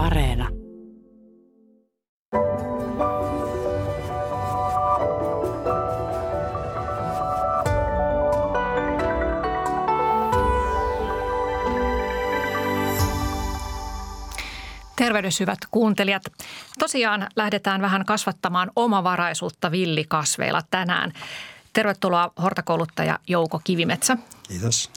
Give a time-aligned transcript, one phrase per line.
[0.00, 0.48] Areena.
[14.96, 16.22] Tervehdys hyvät kuuntelijat.
[16.78, 21.12] Tosiaan lähdetään vähän kasvattamaan omavaraisuutta villikasveilla tänään.
[21.72, 24.16] Tervetuloa hortakouluttaja Jouko Kivimetsä.
[24.48, 24.90] Kiitos.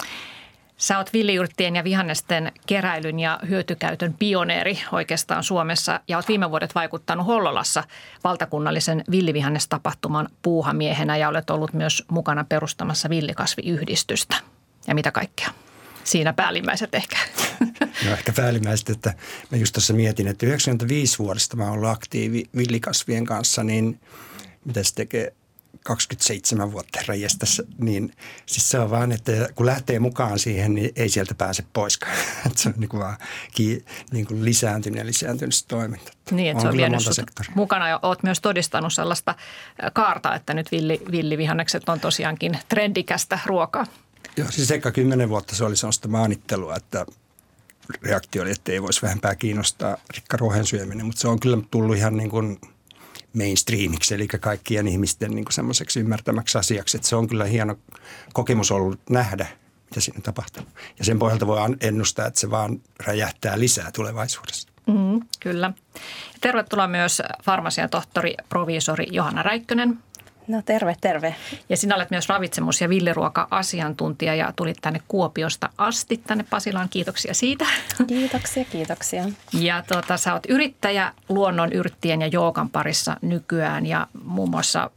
[0.83, 6.75] Sä oot villiyrttien ja vihannesten keräilyn ja hyötykäytön pioneeri oikeastaan Suomessa ja oot viime vuodet
[6.75, 7.83] vaikuttanut Hollolassa
[8.23, 14.35] valtakunnallisen villivihannestapahtuman puuhamiehenä ja olet ollut myös mukana perustamassa villikasviyhdistystä.
[14.87, 15.49] Ja mitä kaikkea?
[16.03, 17.17] Siinä päällimmäiset ehkä.
[18.05, 19.13] No ehkä päällimmäiset, että
[19.51, 23.99] mä just tuossa mietin, että 95 vuodesta mä oon ollut aktiivi villikasvien kanssa, niin
[24.65, 25.33] mitä se tekee
[25.83, 28.13] 27 vuotta herranjestas, niin
[28.45, 32.17] siis se on vaan, että kun lähtee mukaan siihen, niin ei sieltä pääse poiskaan.
[32.47, 33.17] että se on niin kuin vaan
[33.55, 36.11] ki, niin kuin lisääntynyt ja lisääntynyt se toiminta.
[36.31, 37.01] Niin, että on se on vienyt
[37.55, 39.35] mukana ja olet myös todistanut sellaista
[39.93, 43.85] kaarta, että nyt villi, villivihannekset on tosiaankin trendikästä ruokaa.
[44.37, 47.05] Joo, siis eka kymmenen vuotta se oli sellaista maanittelua, että
[48.03, 52.17] reaktio oli, että ei voisi vähempää kiinnostaa rikkaruohen syöminen, mutta se on kyllä tullut ihan
[52.17, 52.59] niin kuin–
[53.33, 56.97] mainstreamiksi, eli kaikkien ihmisten niin kuin semmoiseksi ymmärtämäksi asiaksi.
[56.97, 57.75] Että se on kyllä hieno
[58.33, 59.47] kokemus ollut nähdä,
[59.85, 60.63] mitä siinä tapahtuu.
[60.99, 64.69] Ja sen pohjalta voi ennustaa, että se vaan räjähtää lisää tulevaisuudessa.
[64.87, 65.73] Mm, kyllä.
[66.41, 69.99] Tervetuloa myös farmasian tohtori, proviisori Johanna Räikkönen.
[70.47, 71.35] No terve, terve.
[71.69, 76.89] Ja sinä olet myös ravitsemus- ja villiruoka-asiantuntija ja tulit tänne Kuopiosta asti tänne Pasilaan.
[76.89, 77.65] Kiitoksia siitä.
[78.07, 79.23] Kiitoksia, kiitoksia.
[79.53, 84.89] Ja tuota, sä oot yrittäjä luonnon yrttien ja joogan parissa nykyään ja muun muassa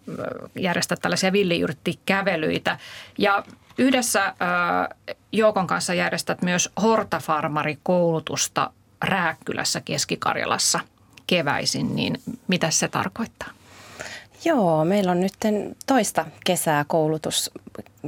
[0.59, 2.79] järjestät tällaisia villiyrttikävelyitä.
[3.19, 3.45] Ja
[3.79, 4.35] yhdessä äh,
[5.33, 8.71] Joukon kanssa järjestät myös hortafarmarikoulutusta
[9.05, 10.81] Rääkkylässä Keski-Karjalassa
[11.27, 13.49] keväisin, niin mitä se tarkoittaa?
[14.47, 15.33] Joo, meillä on nyt
[15.87, 17.51] toista kesää koulutus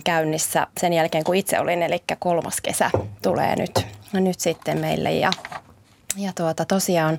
[0.04, 2.90] käynnissä sen jälkeen, kun itse olin, eli kolmas kesä
[3.22, 5.12] tulee nyt, nyt sitten meille.
[5.12, 5.30] Ja,
[6.16, 7.18] ja tuota, tosiaan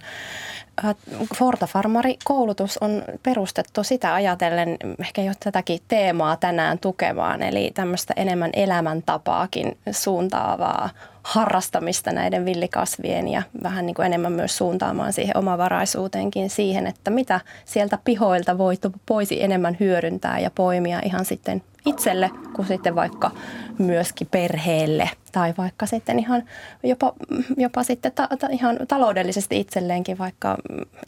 [0.86, 0.96] äh,
[1.36, 8.52] Forta Farmari-koulutus on perustettu sitä ajatellen ehkä jo tätäkin teemaa tänään tukemaan, eli tämmöistä enemmän
[8.54, 10.90] elämäntapaakin suuntaavaa
[11.24, 17.40] harrastamista näiden villikasvien ja vähän niin kuin enemmän myös suuntaamaan siihen omavaraisuuteenkin siihen, että mitä
[17.66, 18.76] sieltä pihoilta voi
[19.06, 23.32] poisi enemmän hyödyntää ja poimia ihan sitten itselle kuin sitten vaikka
[23.78, 26.44] myöskin perheelle tai vaikka sitten ihan
[26.84, 27.14] jopa,
[27.58, 30.58] jopa sitten ta, ta, ihan taloudellisesti itselleenkin vaikka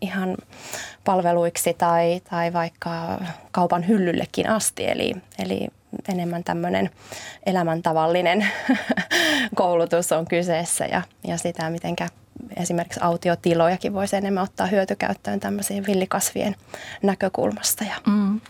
[0.02, 0.38] ihan
[1.04, 3.20] palveluiksi tai, tai vaikka
[3.52, 4.88] kaupan hyllyllekin asti.
[4.88, 5.68] Eli, eli
[6.10, 6.90] enemmän tämmöinen
[7.46, 8.48] elämäntavallinen
[9.56, 11.96] koulutus on kyseessä ja, ja sitä, miten
[12.58, 16.56] esimerkiksi autiotilojakin voisi enemmän ottaa hyötykäyttöön tämmöisiin villikasvien
[17.02, 17.84] näkökulmasta.
[17.84, 18.42] Ja mm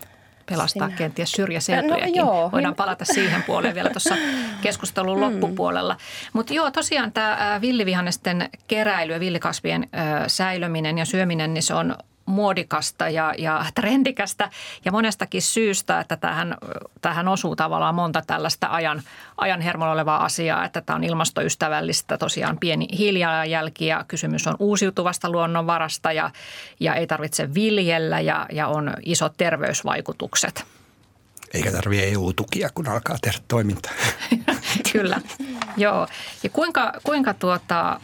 [0.52, 0.98] pelastaa Sinä.
[0.98, 2.16] kenties syrjäseutujakin.
[2.16, 2.50] No, joo.
[2.52, 4.16] Voidaan palata siihen puoleen vielä tuossa
[4.62, 5.24] keskustelun mm.
[5.24, 5.98] loppupuolella.
[6.34, 9.90] Mutta joo, tosiaan tämä villivihannesten keräily ja villikasvien
[10.28, 11.96] säilöminen ja syöminen, niin se on
[12.32, 14.50] muodikasta ja, ja trendikästä
[14.86, 16.58] ja monestakin syystä, että tähän,
[17.02, 19.02] tähän osuu tavallaan monta tällaista ajan,
[19.38, 25.30] ajan hermolla olevaa asiaa, että tämä on ilmastoystävällistä, tosiaan pieni hiilijalanjälki ja kysymys on uusiutuvasta
[25.30, 26.32] luonnonvarasta ja,
[26.80, 30.66] ja ei tarvitse viljellä ja, ja on isot terveysvaikutukset.
[31.54, 33.92] Eikä tarvitse EU-tukia, kun alkaa tehdä toimintaa.
[34.94, 35.22] Kyllä,
[35.78, 36.08] joo.
[36.44, 38.00] Ja kuinka, kuinka tuota,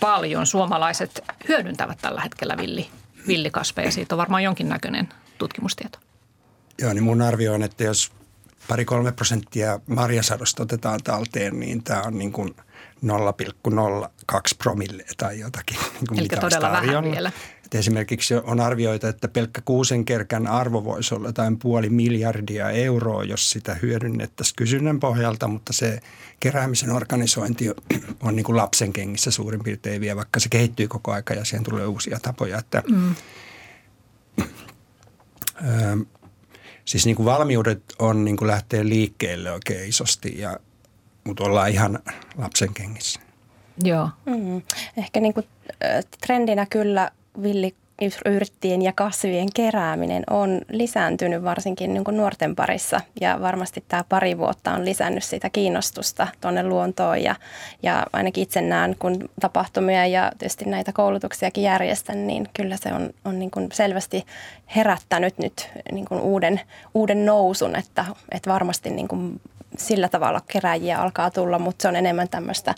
[0.00, 2.90] paljon suomalaiset hyödyntävät tällä hetkellä villi,
[3.26, 3.90] villikasveja.
[3.90, 5.08] Siitä on varmaan jonkinnäköinen
[5.38, 5.98] tutkimustieto.
[6.78, 8.12] Joo, niin mun arvio on, että jos
[8.68, 12.54] pari-kolme prosenttia marjasadosta otetaan talteen, niin tämä on niin kuin
[13.06, 15.76] 0,02 promille tai jotakin.
[15.78, 17.32] Niin kuin Eli todella vähän vielä.
[17.70, 23.50] Et esimerkiksi on arvioita, että pelkkä kuusenkerkän arvo voisi olla jotain puoli miljardia euroa, jos
[23.50, 26.00] sitä hyödynnettäisiin kysynnän pohjalta, mutta se
[26.40, 27.70] keräämisen organisointi
[28.22, 31.64] on niin kuin lapsen kengissä suurin piirtein vielä, vaikka se kehittyy koko aika ja siihen
[31.64, 32.58] tulee uusia tapoja.
[32.58, 33.14] Että, mm.
[34.38, 34.44] ö,
[36.84, 40.58] siis niin kuin valmiudet on niin kuin lähteä liikkeelle oikein isosti, ja,
[41.24, 41.98] mutta ollaan ihan
[42.36, 43.20] lapsen kengissä.
[43.84, 44.08] Joo.
[44.26, 44.62] Mm.
[44.96, 45.46] Ehkä niin kuin,
[46.20, 47.10] trendinä kyllä
[47.42, 53.00] villiyrttien ja kasvien kerääminen on lisääntynyt varsinkin niin nuorten parissa.
[53.20, 57.22] Ja varmasti tämä pari vuotta on lisännyt sitä kiinnostusta tuonne luontoon.
[57.22, 57.34] Ja,
[57.82, 63.10] ja ainakin itse näen, kun tapahtumia ja tietysti näitä koulutuksiakin järjestän, niin kyllä se on,
[63.24, 64.26] on niin kuin selvästi
[64.76, 66.60] herättänyt nyt niin kuin uuden,
[66.94, 69.40] uuden nousun, että, että varmasti niin kuin
[69.78, 72.74] sillä tavalla keräjiä alkaa tulla, mutta se on enemmän tämmöistä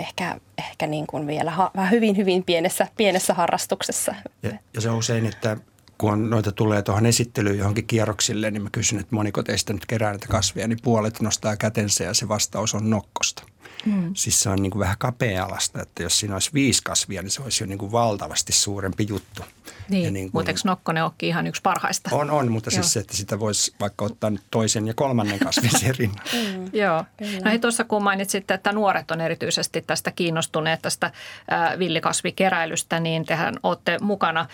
[0.00, 4.14] ehkä, ehkä niin kuin vielä ha, vähän hyvin, hyvin pienessä, pienessä harrastuksessa.
[4.42, 5.56] Ja, ja se on usein, että
[5.98, 10.10] kun noita tulee tuohon esittelyyn johonkin kierroksille, niin mä kysyn, että moniko teistä nyt kerää
[10.10, 13.42] näitä kasveja, niin puolet nostaa kätensä ja se vastaus on nokkosta.
[13.84, 14.10] Mm.
[14.14, 17.42] Siis se on niin kuin vähän kapea-alasta, että jos siinä olisi viisi kasvia, niin se
[17.42, 19.42] olisi jo niin kuin valtavasti suurempi juttu.
[19.88, 22.10] Niin, niin mutta eikö nokkonen olekin ihan yksi parhaista?
[22.12, 26.24] On, on, mutta siis se, että sitä voisi vaikka ottaa toisen ja kolmannen kasvin rinnan.
[26.34, 26.70] Mm.
[26.82, 27.04] Joo.
[27.44, 33.24] No hei tuossa kun mainitsit, että nuoret on erityisesti tästä kiinnostuneet tästä äh, villikasvikeräilystä, niin
[33.24, 34.46] tehän olette mukana äh,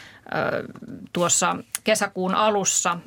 [1.12, 2.99] tuossa kesäkuun alussa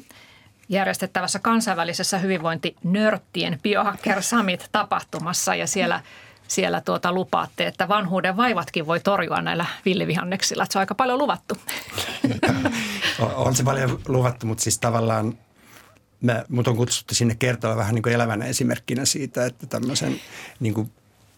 [0.70, 6.02] järjestettävässä kansainvälisessä hyvinvointinörttien Biohacker Summit-tapahtumassa ja siellä
[6.48, 10.66] siellä tuota lupaatte, että vanhuuden vaivatkin voi torjua näillä villivihanneksilla.
[10.70, 11.58] se on aika paljon luvattu.
[13.36, 15.38] on se paljon luvattu, mutta siis tavallaan
[16.22, 20.22] mä, mut on kutsuttu sinne kertoa vähän niin kuin elävänä esimerkkinä siitä, että tämmöisen
[20.60, 20.92] niin kuin,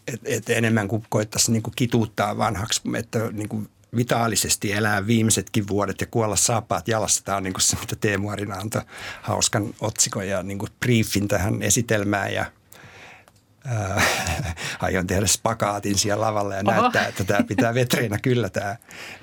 [0.07, 5.67] et, et enemmän kuin koittaisi niin kuin kituuttaa vanhaksi, että niin kuin vitaalisesti elää viimeisetkin
[5.67, 7.23] vuodet ja kuolla saapaat jalassa.
[7.23, 8.81] Tämä on niin kuin se, mitä Teemu Arina antoi
[9.21, 12.45] hauskan otsikon ja niin kuin briefin tähän esitelmään ja
[13.71, 16.81] äh, aion tehdä spakaatin siellä lavalla ja Oho.
[16.81, 18.77] näyttää, että tämä pitää vetreinä kyllä tämä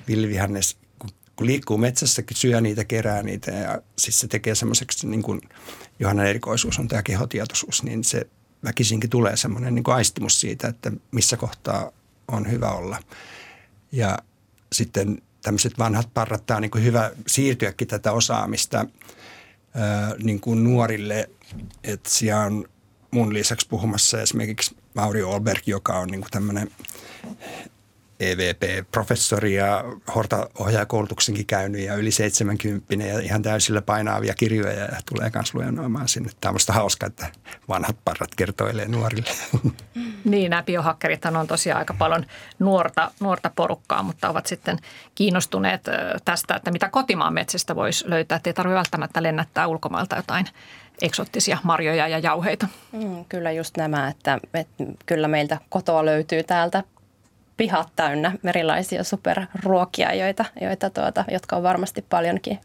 [0.07, 0.77] villivihannes.
[0.99, 5.41] Kun, kun liikkuu metsässä, syö niitä, kerää niitä ja siis se tekee semmoiseksi, niin kuin
[5.99, 8.27] Johannan erikoisuus on tämä kehotietoisuus, niin se
[8.63, 11.91] väkisinkin tulee semmoinen niin kuin aistimus siitä, että missä kohtaa
[12.27, 12.99] on hyvä olla.
[13.91, 14.17] Ja
[14.73, 18.85] sitten tämmöiset vanhat parrat, tämä on niin hyvä siirtyäkin tätä osaamista
[19.73, 21.29] ää, niin kuin nuorille,
[21.83, 22.65] että siellä on
[23.11, 26.71] mun lisäksi puhumassa esimerkiksi Mauri Olberg, joka on niin kuin tämmöinen
[28.19, 29.83] EVP-professori ja
[30.15, 36.29] Horta-ohjaajakoulutuksenkin käynyt ja yli 70 ja ihan täysillä painaavia kirjoja ja tulee myös luennoimaan sinne.
[36.41, 37.27] Tämmöistä hauskaa, että
[37.69, 39.29] vanhat parrat kertoilee nuorille.
[40.25, 42.25] Niin, nämä biohakkerithan on tosiaan aika paljon
[42.59, 44.79] nuorta, nuorta porukkaa, mutta ovat sitten
[45.15, 45.81] kiinnostuneet
[46.25, 48.35] tästä, että mitä kotimaan metsistä voisi löytää.
[48.35, 50.45] Että ei tarvitse välttämättä lennättää ulkomailta jotain
[51.01, 52.67] eksottisia marjoja ja jauheita.
[52.91, 56.83] Mm, kyllä just nämä, että, että kyllä meiltä kotoa löytyy täältä
[57.57, 62.59] pihat täynnä erilaisia superruokia, joita, joita tuota, jotka on varmasti paljonkin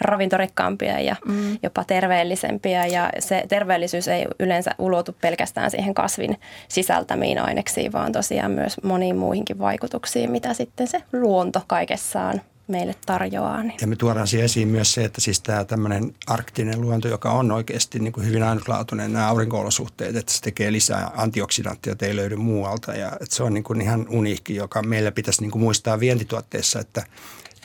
[0.00, 1.58] ravintorikkaampia ja mm.
[1.62, 2.86] jopa terveellisempiä.
[2.86, 9.16] Ja se terveellisyys ei yleensä ulotu pelkästään siihen kasvin sisältämiin aineksiin, vaan tosiaan myös moniin
[9.16, 13.62] muihinkin vaikutuksiin, mitä sitten se luonto kaikessaan meille tarjoaa.
[13.62, 13.74] Niin.
[13.80, 17.52] Ja me tuodaan siihen esiin myös se, että siis tämä tämmöinen arktinen luonto, joka on
[17.52, 22.94] oikeasti niin kuin hyvin ainutlaatuinen, nämä aurinko-olosuhteet, että se tekee lisää antioksidanttia, ei löydy muualta.
[22.94, 26.80] Ja että se on niin kuin ihan uniikki, joka meillä pitäisi niin kuin muistaa vientituotteessa,
[26.80, 27.06] että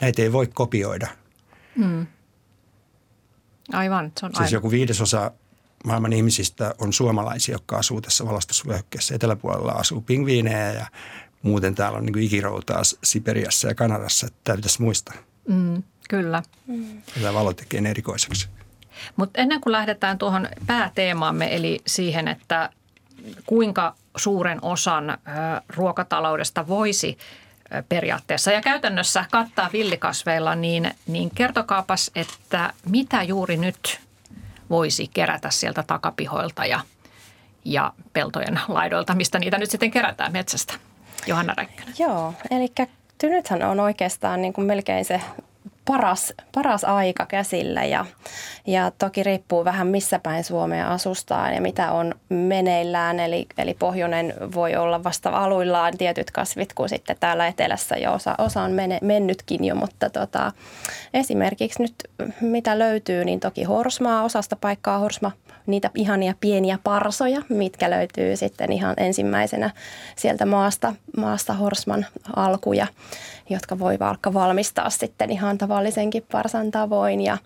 [0.00, 1.08] näitä ei voi kopioida.
[1.76, 2.06] Hmm.
[3.72, 4.52] Aivan, se on Siis aivan.
[4.52, 5.30] joku viidesosa
[5.84, 9.14] maailman ihmisistä on suomalaisia, jotka asuu tässä valostusvyöhykkeessä.
[9.14, 10.86] Eteläpuolella asuu pingviinejä ja
[11.46, 15.14] muuten täällä on niin ikiroutaa Siperiassa ja Kanadassa, että tämä pitäisi muistaa.
[15.48, 16.42] Mm, kyllä.
[16.66, 17.02] Mm.
[17.14, 18.48] Tämä valo tekee ne erikoiseksi.
[19.16, 22.70] Mutta ennen kuin lähdetään tuohon pääteemaamme, eli siihen, että
[23.46, 25.18] kuinka suuren osan
[25.68, 27.18] ruokataloudesta voisi
[27.88, 34.00] periaatteessa ja käytännössä kattaa villikasveilla, niin, niin kertokaapas, että mitä juuri nyt
[34.70, 36.80] voisi kerätä sieltä takapihoilta ja,
[37.64, 40.74] ja peltojen laidoilta, mistä niitä nyt sitten kerätään metsästä?
[41.26, 41.94] Johanna Räikkönen.
[41.98, 42.68] Joo, eli
[43.22, 45.20] nythän on oikeastaan niin kuin melkein se
[45.86, 48.04] paras, paras aika käsillä ja,
[48.66, 53.20] ja toki riippuu vähän missä päin Suomea asustaan ja mitä on meneillään.
[53.20, 58.34] Eli, eli pohjoinen voi olla vasta aluillaan tietyt kasvit, kun sitten täällä etelässä jo osa,
[58.38, 60.52] osa on mene, mennytkin jo, mutta tota,
[61.14, 61.94] esimerkiksi nyt
[62.40, 65.32] mitä löytyy, niin toki horsmaa, osasta paikkaa horsma
[65.66, 69.70] niitä ihania pieniä parsoja, mitkä löytyy sitten ihan ensimmäisenä
[70.16, 72.06] sieltä maasta, maasta horsman
[72.36, 72.86] alkuja,
[73.48, 77.20] jotka voi vaikka valmistaa sitten ihan tavallisenkin parsan tavoin.
[77.20, 77.38] Ja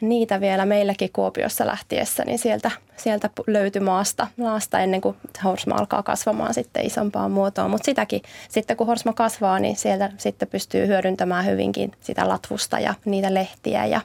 [0.00, 6.02] niitä vielä meilläkin Kuopiossa lähtiessä, niin sieltä, sieltä löytyi maasta, maasta ennen kuin horsma alkaa
[6.02, 7.70] kasvamaan sitten isompaan muotoon.
[7.70, 12.94] Mutta sitäkin, sitten kun horsma kasvaa, niin sieltä sitten pystyy hyödyntämään hyvinkin sitä latvusta ja
[13.04, 14.00] niitä lehtiä ja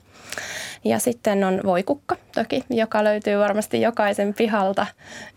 [0.86, 4.88] ja sitten on voikukka toki, joka löytyy varmasti jokaisen pihalta.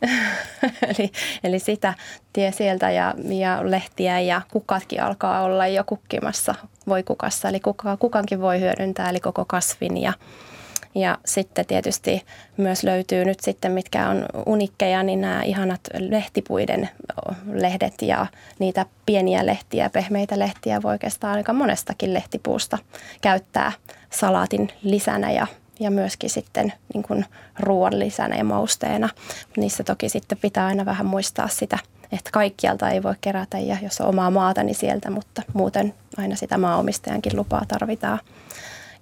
[0.99, 1.11] eli,
[1.45, 1.95] eli sitä
[2.33, 6.55] tie sieltä ja, ja lehtiä ja kukatkin alkaa olla jo kukkimassa
[6.87, 7.49] voikukassa.
[7.49, 10.13] Eli kuka, kukankin voi hyödyntää, eli koko kasvin ja,
[10.95, 12.25] ja sitten tietysti
[12.57, 16.89] myös löytyy nyt sitten, mitkä on unikkeja, niin nämä ihanat lehtipuiden
[17.53, 18.27] lehdet ja
[18.59, 22.79] niitä pieniä lehtiä, pehmeitä lehtiä voi oikeastaan aika monestakin lehtipuusta
[23.21, 23.73] käyttää
[24.11, 25.47] salaatin lisänä ja,
[25.81, 27.25] ja myöskin sitten niin kuin
[27.61, 29.09] ruoan lisänä ja mausteena.
[29.57, 31.79] Niissä toki sitten pitää aina vähän muistaa sitä
[32.13, 36.37] että kaikkialta ei voi kerätä ja jos on omaa maata, niin sieltä, mutta muuten aina
[36.37, 38.19] sitä maaomistajankin lupaa tarvitaan.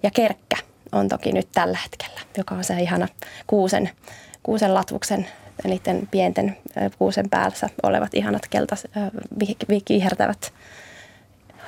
[0.03, 0.57] Ja kerkkä
[0.91, 3.07] on toki nyt tällä hetkellä, joka on se ihana
[3.47, 3.89] kuusen,
[4.43, 5.27] kuusen latvuksen
[5.63, 6.57] niiden pienten
[6.97, 8.87] kuusen päässä olevat ihanat keltas,
[9.89, 10.53] vihertävät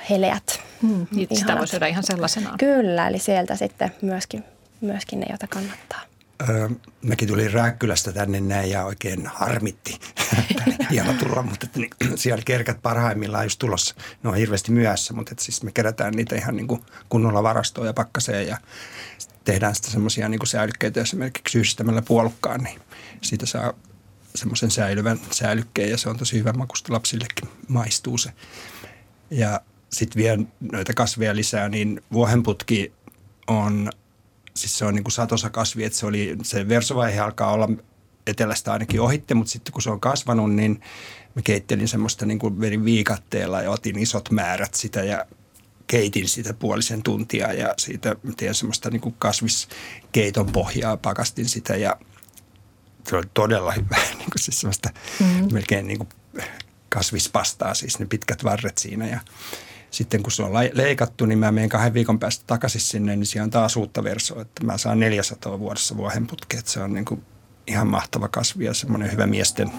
[0.09, 0.61] heleät.
[0.81, 2.57] Hmm, sitä voi syödä ihan sellaisenaan.
[2.57, 4.43] Kyllä, eli sieltä sitten myöskin,
[4.81, 6.01] myöskin ne, joita kannattaa.
[7.01, 9.99] Mäkin tulin Rääkkylästä tänne näin ja oikein harmitti.
[10.91, 13.95] Hieno tulla, mutta että, niin, siellä kerkät parhaimmillaan just tulossa.
[14.23, 17.87] Ne on hirveästi myöhässä, mutta että siis me kerätään niitä ihan niin kuin kunnolla varastoon
[17.87, 18.57] ja pakkaseen ja
[19.43, 22.81] tehdään sitten semmoisia niin säilykkeitä esimerkiksi yhdistämällä puolukkaan, niin
[23.21, 23.73] siitä saa
[24.35, 28.33] semmoisen säilyvän säilykkeen ja se on tosi hyvä makusta lapsillekin maistuu se.
[29.31, 32.93] Ja sitten vielä noita kasveja lisää, niin vuohenputki
[33.47, 33.89] on,
[34.59, 37.69] siis se on niin kuin satosa kasvi, että se, oli, se versovaihe alkaa olla
[38.27, 40.81] etelästä ainakin ohitte, mutta sitten kun se on kasvanut, niin
[41.35, 45.25] mä keittelin semmoista niin kuin verin viikatteella ja otin isot määrät sitä ja
[45.87, 51.95] keitin sitä puolisen tuntia ja siitä tein semmoista niin kuin kasviskeiton pohjaa, pakastin sitä ja
[53.09, 54.89] se oli todella hyvä, niin kuin siis semmoista
[55.19, 55.53] mm-hmm.
[55.53, 56.09] melkein niin kuin
[56.89, 59.19] kasvispastaa, siis ne pitkät varret siinä ja
[59.91, 63.43] sitten kun se on leikattu, niin mä menen kahden viikon päästä takaisin sinne, niin siellä
[63.43, 66.67] on taas uutta versoa, että mä saan 400 vuodessa vuohenputkeet.
[66.67, 67.23] Se on niin kuin
[67.67, 69.71] ihan mahtava kasvi ja semmoinen hyvä miesten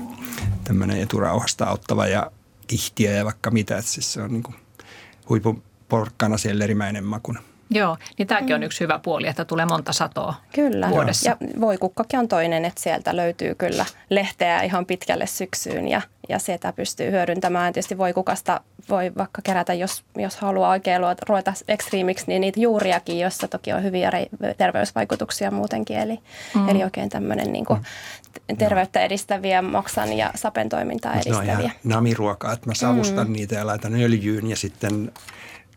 [0.65, 2.33] tämmöinen eturauhasta auttava ja
[2.67, 3.79] kihtiä ja vaikka mitä.
[3.79, 4.55] Että siis se on niin kuin
[5.29, 7.43] huipun porkkana erimäinen makuna.
[7.71, 8.65] Joo, niin tämäkin on mm.
[8.65, 10.91] yksi hyvä puoli, että tulee monta satoa kyllä.
[10.91, 11.31] vuodessa.
[11.31, 16.73] Ja voikukkakin on toinen, että sieltä löytyy kyllä lehteä ihan pitkälle syksyyn ja, ja sitä
[16.73, 17.73] pystyy hyödyntämään.
[17.73, 23.49] Tietysti voikukasta voi vaikka kerätä, jos, jos haluaa oikein ruveta ekstriimiksi, niin niitä juuriakin, joissa
[23.49, 24.11] toki on hyviä
[24.59, 25.99] terveysvaikutuksia muutenkin.
[25.99, 26.19] Eli,
[26.55, 26.69] mm.
[26.69, 27.81] eli oikein tämmöinen niin kuin
[28.49, 28.57] mm.
[28.57, 31.71] terveyttä edistäviä, maksan ja sapen toimintaa edistäviä.
[31.85, 33.33] No namiruokaa, että mä savustan mm.
[33.33, 35.13] niitä ja laitan öljyyn ja sitten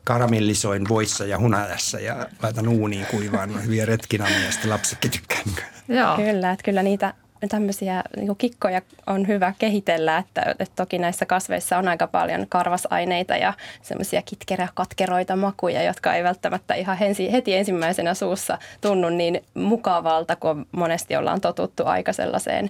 [0.03, 5.39] karamellisoin voissa ja hunajassa ja laitan uuniin kuivaan hyviä retkinamia ja sitten lapsetkin tykkää.
[5.87, 6.15] Joo.
[6.15, 7.13] Kyllä, että kyllä niitä
[7.49, 13.37] tämmöisiä niin kikkoja on hyvä kehitellä, että, että toki näissä kasveissa on aika paljon karvasaineita
[13.37, 19.43] ja semmoisia kitkerä katkeroita makuja, jotka ei välttämättä ihan heti, heti ensimmäisenä suussa tunnu niin
[19.53, 22.69] mukavalta, kun monesti ollaan totuttu aika sellaiseen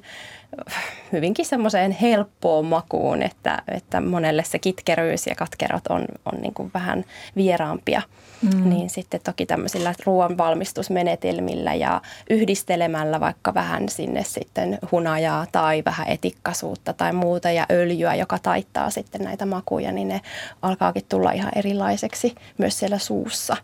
[1.11, 6.71] hyvinkin semmoiseen helppoon makuun, että, että monelle se kitkeryys ja katkerot on, on niin kuin
[6.73, 7.05] vähän
[7.35, 8.01] vieraampia.
[8.41, 8.69] Mm.
[8.69, 16.93] Niin sitten toki tämmöisillä ruoanvalmistusmenetelmillä ja yhdistelemällä vaikka vähän sinne sitten hunajaa tai vähän etikkasuutta
[16.93, 20.21] tai muuta ja öljyä, joka taittaa sitten näitä makuja, niin ne
[20.61, 23.57] alkaakin tulla ihan erilaiseksi myös siellä suussa.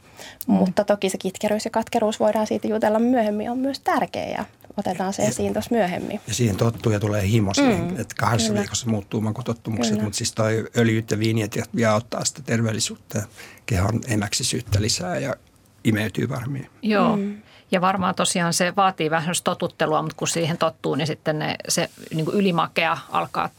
[0.48, 0.54] Mm.
[0.54, 4.46] Mutta toki se kitkeryys ja katkeruus voidaan siitä jutella myöhemmin on myös tärkeä ja
[4.80, 6.22] otetaan se esiin tuossa myöhemmin.
[6.28, 8.60] Ja siihen tottuu ja tulee himo siihen, mm, että kahdessa kyllä.
[8.60, 13.24] viikossa muuttuu makutottumukset, mutta siis toi öljyt ja viiniet vielä auttaa sitä terveellisuutta ja
[13.66, 15.36] kehon emäksisyyttä lisää ja
[15.84, 16.70] imeytyy varmiin.
[16.82, 17.18] Joo.
[17.18, 17.42] Mm.
[17.72, 21.90] Ja varmaan tosiaan se vaatii vähän totuttelua, mutta kun siihen tottuu, niin sitten ne, se
[22.14, 23.50] niin kuin ylimakea alkaa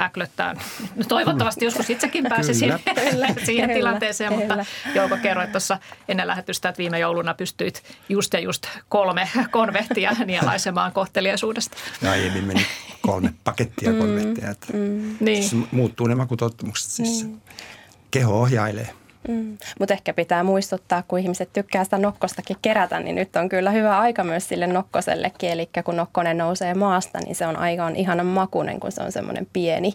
[0.00, 0.54] äklöttää.
[1.08, 2.80] Toivottavasti joskus itsekin pääsee siihen,
[3.46, 4.56] siihen tilanteeseen, kyllä.
[4.56, 10.16] mutta Jouko kerroit tuossa ennen lähetystä, että viime jouluna pystyit just ja just kolme konvehtia
[10.24, 11.76] nielaisemaan kohteliaisuudesta.
[12.02, 12.66] No aiemmin meni
[13.00, 14.54] kolme pakettia mm, konvehtia.
[14.72, 15.16] Mm, mm.
[15.20, 15.66] Niin.
[15.70, 17.24] muuttuu ne makutottumukset siis.
[17.24, 17.40] Mm.
[18.10, 18.90] Keho ohjailee.
[19.28, 19.58] Mm.
[19.78, 23.98] Mutta ehkä pitää muistuttaa, kun ihmiset tykkää sitä nokkostakin kerätä, niin nyt on kyllä hyvä
[23.98, 25.50] aika myös sille nokkosellekin.
[25.50, 29.46] Eli kun nokkonen nousee maasta, niin se on aikaan ihanan makunen, kun se on semmoinen
[29.52, 29.92] pieni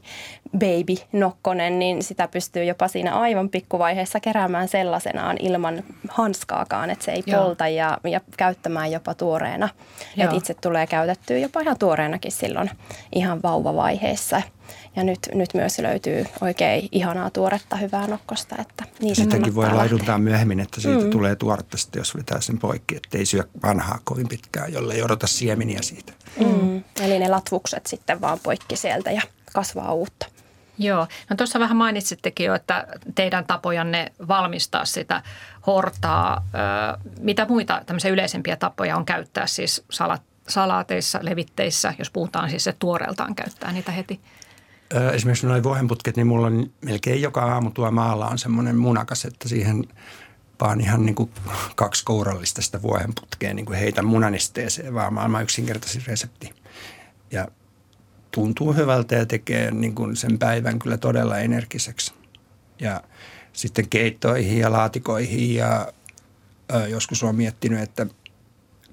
[0.58, 7.24] baby-nokkonen, niin sitä pystyy jopa siinä aivan pikkuvaiheessa keräämään sellaisenaan ilman hanskaakaan, että se ei
[7.26, 7.44] Joo.
[7.44, 9.70] polta ja, ja käyttämään jopa tuoreena.
[10.18, 12.70] Et itse tulee käytettyä jopa ihan tuoreenakin silloin
[13.16, 14.42] ihan vauvavaiheessa.
[14.96, 18.56] Ja nyt, nyt myös löytyy oikein ihanaa tuoretta hyvää nokkosta.
[18.60, 21.10] Että Sitäkin voi laiduntaa myöhemmin, että siitä mm.
[21.10, 22.96] tulee tuoretta sitten, jos vetää sen poikki.
[22.96, 26.14] Että ei syö vanhaa kovin pitkään, jolle ei odota siemeniä siitä.
[26.40, 26.84] Mm.
[27.02, 29.22] Eli ne latvukset sitten vaan poikki sieltä ja
[29.54, 30.26] kasvaa uutta.
[30.78, 35.22] Joo, no tuossa vähän mainitsittekin jo, että teidän tapojanne valmistaa sitä
[35.68, 36.48] hortaa.
[37.20, 42.74] Mitä muita tämmöisiä yleisempiä tapoja on käyttää siis salat, salaateissa, levitteissä, jos puhutaan siis se
[42.80, 44.20] tuoreeltaan käyttää niitä heti?
[45.14, 49.50] Esimerkiksi noin vuohenputket, niin mulla on melkein joka aamu tuo maalla on semmoinen munakas, että
[49.50, 49.84] siihen
[50.62, 51.32] vaan ihan niin kuin
[51.76, 56.50] kaksi kourallista sitä vuohenputkea niin kuin heitän munanisteeseen, vaan maailman yksinkertaisin resepti.
[57.32, 57.48] Ja
[58.32, 62.14] tuntuu hyvältä ja tekee niin kuin sen päivän kyllä todella energiseksi.
[62.80, 63.04] Ja
[63.54, 65.88] sitten keittoihin ja laatikoihin ja
[66.74, 68.08] ö, joskus olen miettinyt, että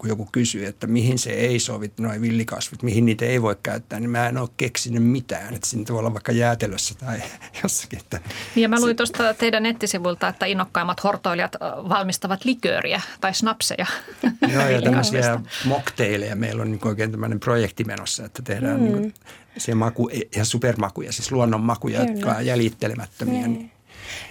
[0.00, 4.00] kun joku kysyy, että mihin se ei sovi, noin villikasvit, mihin niitä ei voi käyttää,
[4.00, 5.54] niin mä en ole keksinyt mitään.
[5.54, 7.22] Että siinä voi olla vaikka jäätelössä tai
[7.62, 7.98] jossakin.
[7.98, 8.20] Että
[8.54, 11.56] niin ja mä luin tuosta teidän nettisivulta, että innokkaimmat hortoilijat
[11.88, 13.86] valmistavat likööriä tai snapseja.
[14.54, 16.36] Joo, ja tämmöisiä mokteileja.
[16.36, 18.86] Meillä on niin oikein tämmöinen projekti menossa, että tehdään mm.
[18.86, 19.14] niin
[19.58, 22.12] se maku, ihan supermakuja, siis luonnonmakuja, Kyllä.
[22.12, 23.48] jotka on jäljittelemättömiä.
[23.48, 23.70] Niin.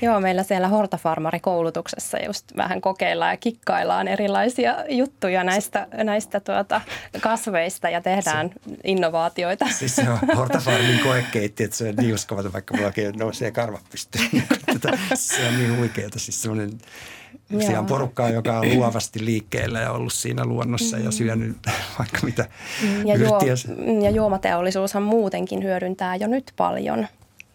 [0.01, 6.81] Niin Joo, meillä siellä Hortafarmari-koulutuksessa just vähän kokeillaan ja kikkaillaan erilaisia juttuja näistä, näistä tuota
[7.21, 9.65] kasveista ja tehdään se, innovaatioita.
[9.65, 14.29] Siis se on Hortafarmin koekeitti, että se on niin uskomaton, vaikka mulla nousee karvat pystyyn.
[15.13, 16.71] se on niin huikeaa, siis semmoinen
[17.59, 21.57] Siellä on porukkaa, joka on luovasti liikkeellä ja ollut siinä luonnossa ja syönyt
[21.99, 22.45] vaikka mitä
[23.05, 23.39] ja, juo,
[24.03, 27.07] ja juomateollisuushan muutenkin hyödyntää jo nyt paljon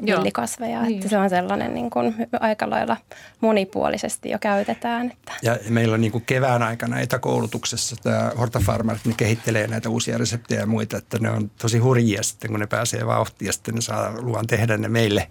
[0.07, 0.83] villikasveja.
[0.83, 0.95] Niin.
[0.95, 2.97] Että se on sellainen niin kuin aika lailla
[3.41, 5.11] monipuolisesti jo käytetään.
[5.11, 5.33] Että.
[5.43, 10.61] Ja meillä on niin kuin kevään aikana etäkoulutuksessa tämä Hortafarmer, ne kehittelee näitä uusia reseptejä
[10.61, 13.81] ja muita, että ne on tosi hurjia sitten, kun ne pääsee vauhtiin ja sitten ne
[13.81, 15.31] saa luvan tehdä ne meille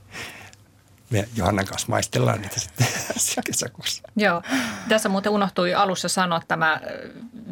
[1.14, 2.88] me Johannan kanssa maistellaan niitä sitten
[3.46, 4.04] kesäkuussa.
[4.16, 4.42] Joo.
[4.90, 6.82] Tässä muuten unohtui alussa sanoa tämä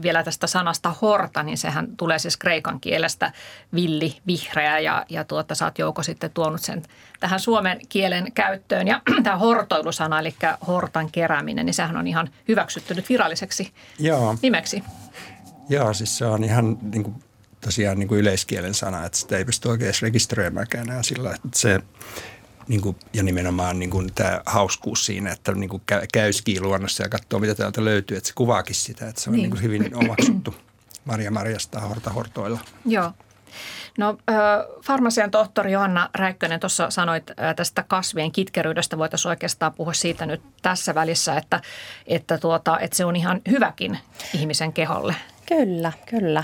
[0.02, 3.32] vielä tästä sanasta horta, niin sehän tulee siis kreikan kielestä
[3.76, 6.84] villi, vihreä ja, ja tuota, sä oot Jouko sitten tuonut sen
[7.20, 8.88] tähän suomen kielen käyttöön.
[8.88, 10.36] Ja tämä hortoilusana, eli
[10.68, 14.38] hortan kerääminen, niin sehän on ihan hyväksytty nyt viralliseksi Joo.
[14.42, 14.84] nimeksi.
[15.70, 17.16] Joo, siis se on ihan niin kuin,
[17.62, 21.80] tosiaan niin kuin yleiskielen sana, että sitä ei pysty oikein rekisteröimäänkään enää sillä, että se
[22.72, 25.82] niin kuin, ja nimenomaan niin kuin tämä hauskuus siinä, että niin kuin
[26.14, 29.42] käyskii luonnossa ja katsoo, mitä täältä löytyy, että se kuvaakin sitä, että se on niin.
[29.42, 30.56] Niin kuin hyvin omaksuttu
[31.06, 32.60] Maria Marjasta horta hortoilla.
[32.86, 33.12] Joo.
[33.98, 34.18] No
[34.86, 38.98] farmasian tohtori Johanna Räikkönen tuossa sanoit tästä kasvien kitkeryydestä.
[38.98, 41.62] Voitaisiin oikeastaan puhua siitä nyt tässä välissä, että,
[42.08, 43.98] että, tuota, että se on ihan hyväkin
[44.34, 45.16] ihmisen keholle.
[45.46, 46.44] Kyllä, kyllä.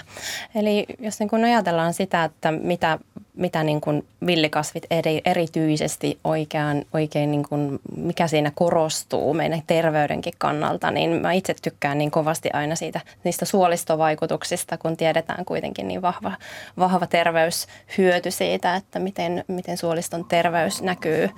[0.55, 3.00] Eli jos niin kun ajatellaan sitä, että mitä
[3.38, 10.34] mitä niin kuin villikasvit eri, erityisesti oikein, oikein niin kuin, mikä siinä korostuu meidän terveydenkin
[10.38, 16.02] kannalta, niin mä itse tykkään niin kovasti aina siitä, niistä suolistovaikutuksista, kun tiedetään kuitenkin niin
[16.02, 16.32] vahva,
[16.78, 21.30] vahva terveyshyöty siitä, että miten, miten suoliston terveys näkyy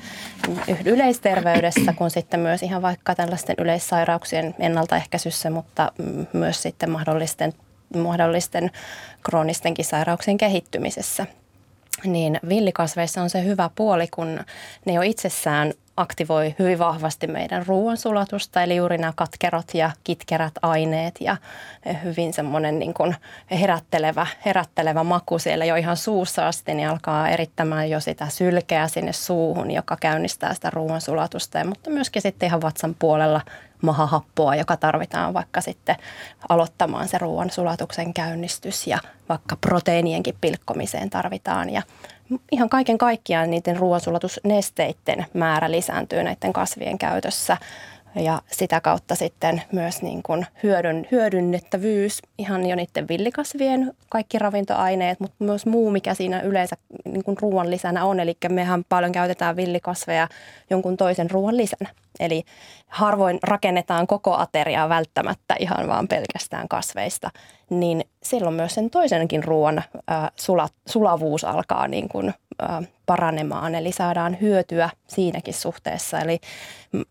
[0.85, 5.91] yleisterveydessä, kun sitten myös ihan vaikka tällaisten yleissairauksien ennaltaehkäisyssä, mutta
[6.33, 7.53] myös sitten mahdollisten
[7.95, 8.71] mahdollisten
[9.23, 11.25] kroonistenkin sairauksien kehittymisessä
[12.05, 14.39] niin villikasveissa on se hyvä puoli, kun
[14.85, 21.15] ne jo itsessään aktivoi hyvin vahvasti meidän ruoansulatusta, eli juuri nämä katkerot ja kitkerät aineet
[21.19, 21.37] ja
[22.03, 23.15] hyvin semmoinen niin kuin
[23.51, 29.13] herättelevä, herättelevä maku siellä jo ihan suussa asti, niin alkaa erittämään jo sitä sylkeä sinne
[29.13, 33.41] suuhun, joka käynnistää sitä ruoansulatusta, mutta myöskin sitten ihan vatsan puolella
[33.81, 35.95] mahahappoa, joka tarvitaan vaikka sitten
[36.49, 38.97] aloittamaan se ruoan sulatuksen käynnistys ja
[39.29, 41.69] vaikka proteiinienkin pilkkomiseen tarvitaan.
[41.69, 41.81] Ja
[42.51, 47.57] ihan kaiken kaikkiaan niiden ruoansulatusnesteiden määrä lisääntyy näiden kasvien käytössä
[48.15, 55.19] ja sitä kautta sitten myös niin kuin hyödyn, hyödynnettävyys ihan jo niiden villikasvien kaikki ravintoaineet,
[55.19, 58.19] mutta myös muu, mikä siinä yleensä niin kuin ruoan lisänä on.
[58.19, 60.27] Eli mehän paljon käytetään villikasveja
[60.69, 61.89] jonkun toisen ruoan lisänä.
[62.19, 62.43] Eli
[62.87, 67.29] harvoin rakennetaan koko ateriaa välttämättä ihan vaan pelkästään kasveista,
[67.69, 72.33] niin silloin myös sen toisenkin ruoan äh, sula, sulavuus alkaa niin kuin,
[73.05, 76.19] paranemaan, eli saadaan hyötyä siinäkin suhteessa.
[76.19, 76.39] Eli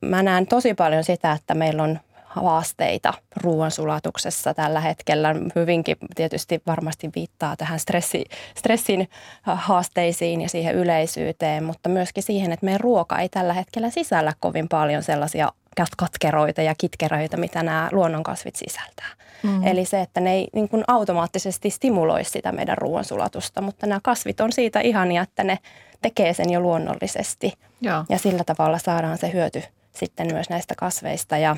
[0.00, 5.34] mä näen tosi paljon sitä, että meillä on haasteita ruoansulatuksessa tällä hetkellä.
[5.54, 9.08] Hyvinkin tietysti varmasti viittaa tähän stressi, stressin
[9.42, 14.68] haasteisiin ja siihen yleisyyteen, mutta myöskin siihen, että meidän ruoka ei tällä hetkellä sisällä kovin
[14.68, 15.52] paljon sellaisia
[15.96, 19.08] katkeroita ja kitkeroita, mitä nämä luonnonkasvit sisältää.
[19.42, 19.66] Mm.
[19.66, 24.40] Eli se, että ne ei niin kuin automaattisesti stimuloi sitä meidän ruoansulatusta, mutta nämä kasvit
[24.40, 25.58] on siitä ihania, että ne
[26.02, 27.52] tekee sen jo luonnollisesti.
[27.80, 28.04] Joo.
[28.08, 29.62] Ja sillä tavalla saadaan se hyöty
[29.92, 31.56] sitten myös näistä kasveista ja,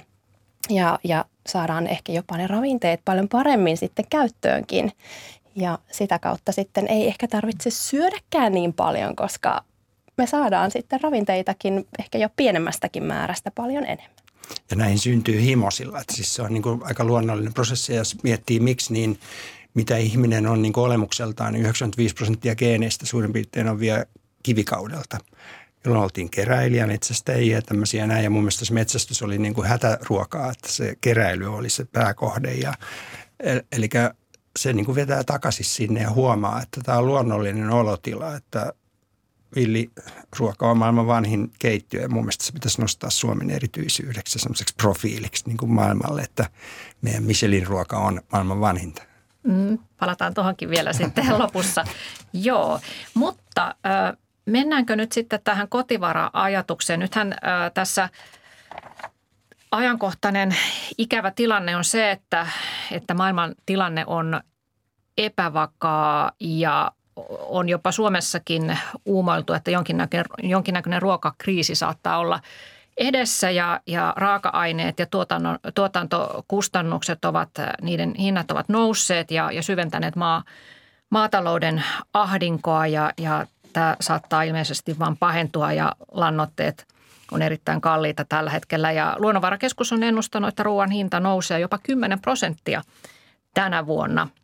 [0.71, 4.93] ja, ja saadaan ehkä jopa ne ravinteet paljon paremmin sitten käyttöönkin.
[5.55, 9.65] Ja sitä kautta sitten ei ehkä tarvitse syödäkään niin paljon, koska
[10.21, 14.21] me saadaan sitten ravinteitakin ehkä jo pienemmästäkin määrästä paljon enemmän.
[14.71, 16.01] Ja näihin syntyy himosilla.
[16.01, 19.21] Että siis se on niin kuin aika luonnollinen prosessi ja jos miettii miksi, niin
[19.75, 24.05] mitä ihminen on niin olemukseltaan, niin 95 prosenttia geeneistä suurin piirtein on vielä
[24.43, 25.19] kivikaudelta
[25.85, 28.25] jolloin oltiin keräilijä, metsästäjiä ja tämmöisiä näin.
[28.25, 32.55] Ja mun mielestä se metsästys oli niin kuin hätäruokaa, että se keräily oli se pääkohde.
[32.55, 32.75] Ja,
[33.73, 33.89] eli
[34.59, 38.73] se niin kuin vetää takaisin sinne ja huomaa, että tämä on luonnollinen olotila, että
[39.57, 45.45] villiruoka on maailman vanhin keittiö ja mun mielestä se pitäisi nostaa Suomen erityisyydeksi semmoiseksi profiiliksi
[45.47, 46.51] niin kuin maailmalle, että
[47.03, 49.03] meidän Michelin ruoka on maailman vanhinta.
[49.43, 51.85] Mm, palataan tuohonkin vielä sitten lopussa.
[52.33, 52.81] Joo,
[53.15, 57.01] mutta äh, mennäänkö nyt sitten tähän kotivara-ajatukseen?
[57.01, 58.09] Nythän äh, tässä
[59.71, 60.57] ajankohtainen
[60.99, 62.47] ikävä tilanne on se, että,
[62.91, 64.41] että maailman tilanne on
[65.19, 66.93] epävakaa ja
[67.49, 72.41] on jopa Suomessakin uumoiltu, että jonkinnäköinen, jonkinnäköinen ruokakriisi saattaa olla
[72.97, 77.51] edessä ja, ja raaka-aineet ja tuotannon, tuotantokustannukset ovat,
[77.83, 80.43] niiden hinnat ovat nousseet ja, ja syventäneet maa,
[81.11, 86.87] maatalouden ahdinkoa ja, ja tämä saattaa ilmeisesti vain pahentua ja lannoitteet
[87.33, 88.93] on erittäin kalliita tällä hetkellä.
[88.93, 92.83] Ja Luonnonvarakeskus on ennustanut, että ruoan hinta nousee jopa 10 prosenttia
[93.55, 94.29] tänä vuonna–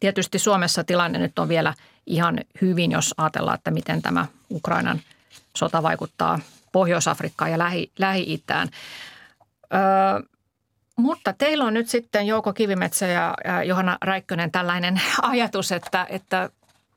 [0.00, 1.74] Tietysti Suomessa tilanne nyt on vielä
[2.06, 5.00] ihan hyvin, jos ajatellaan, että miten tämä Ukrainan
[5.56, 6.38] sota vaikuttaa
[6.72, 8.68] Pohjois-Afrikkaan ja Lähi- Lähi-Itään.
[9.74, 10.28] Öö,
[10.96, 16.50] mutta teillä on nyt sitten Jouko Kivimetsä ja, ja Johanna Räikkönen tällainen ajatus, että, että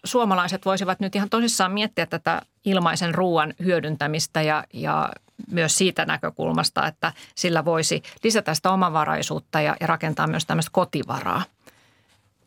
[0.03, 5.09] suomalaiset voisivat nyt ihan tosissaan miettiä tätä ilmaisen ruoan hyödyntämistä ja, ja
[5.51, 11.43] myös siitä näkökulmasta, että sillä voisi lisätä sitä omavaraisuutta ja, ja rakentaa myös tämmöistä kotivaraa.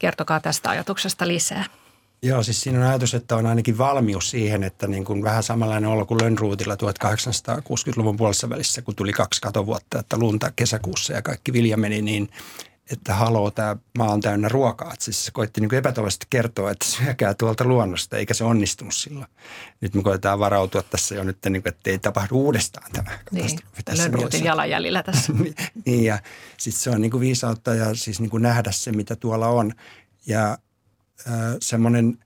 [0.04, 1.64] Kertokaa tästä ajatuksesta lisää.
[2.22, 5.90] Joo, siis siinä on ajatus, että on ainakin valmius siihen, että niin kuin vähän samanlainen
[5.90, 11.52] olo kuin Lönnruutilla 1860-luvun puolessa välissä, kun tuli kaksi katovuotta, että lunta kesäkuussa ja kaikki
[11.52, 12.28] vilja meni, niin
[12.92, 14.92] että haloo, tämä maa on täynnä ruokaa.
[14.92, 19.26] Että siis se koitti niin epätoivoisesti kertoa, että syökää tuolta luonnosta, eikä se onnistunut silloin.
[19.80, 23.58] Nyt me koetaan varautua tässä jo nyt, niin kuin, että ei tapahdu uudestaan tämä niin,
[23.96, 25.32] Lönnruutin jalanjäljellä tässä.
[25.86, 26.18] niin, ja
[26.56, 29.72] sitten se on niin kuin viisautta ja siis niin kuin nähdä se, mitä tuolla on.
[30.26, 30.58] Ja
[31.28, 32.18] äh, semmoinen,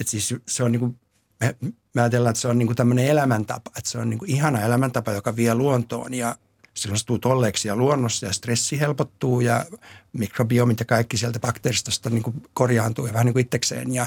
[0.00, 1.00] että siis se on niin kuin,
[1.40, 1.56] me,
[1.94, 4.60] me ajatellaan, että se on niin kuin tämmöinen elämäntapa, että se on niin kuin ihana
[4.60, 6.36] elämäntapa, joka vie luontoon ja
[6.74, 9.64] silloin se tolleeksi ja luonnossa ja stressi helpottuu ja
[10.12, 13.94] mikrobiomit ja kaikki sieltä bakteeristosta niin kuin korjaantuu ja vähän niin kuin itsekseen.
[13.94, 14.06] Ja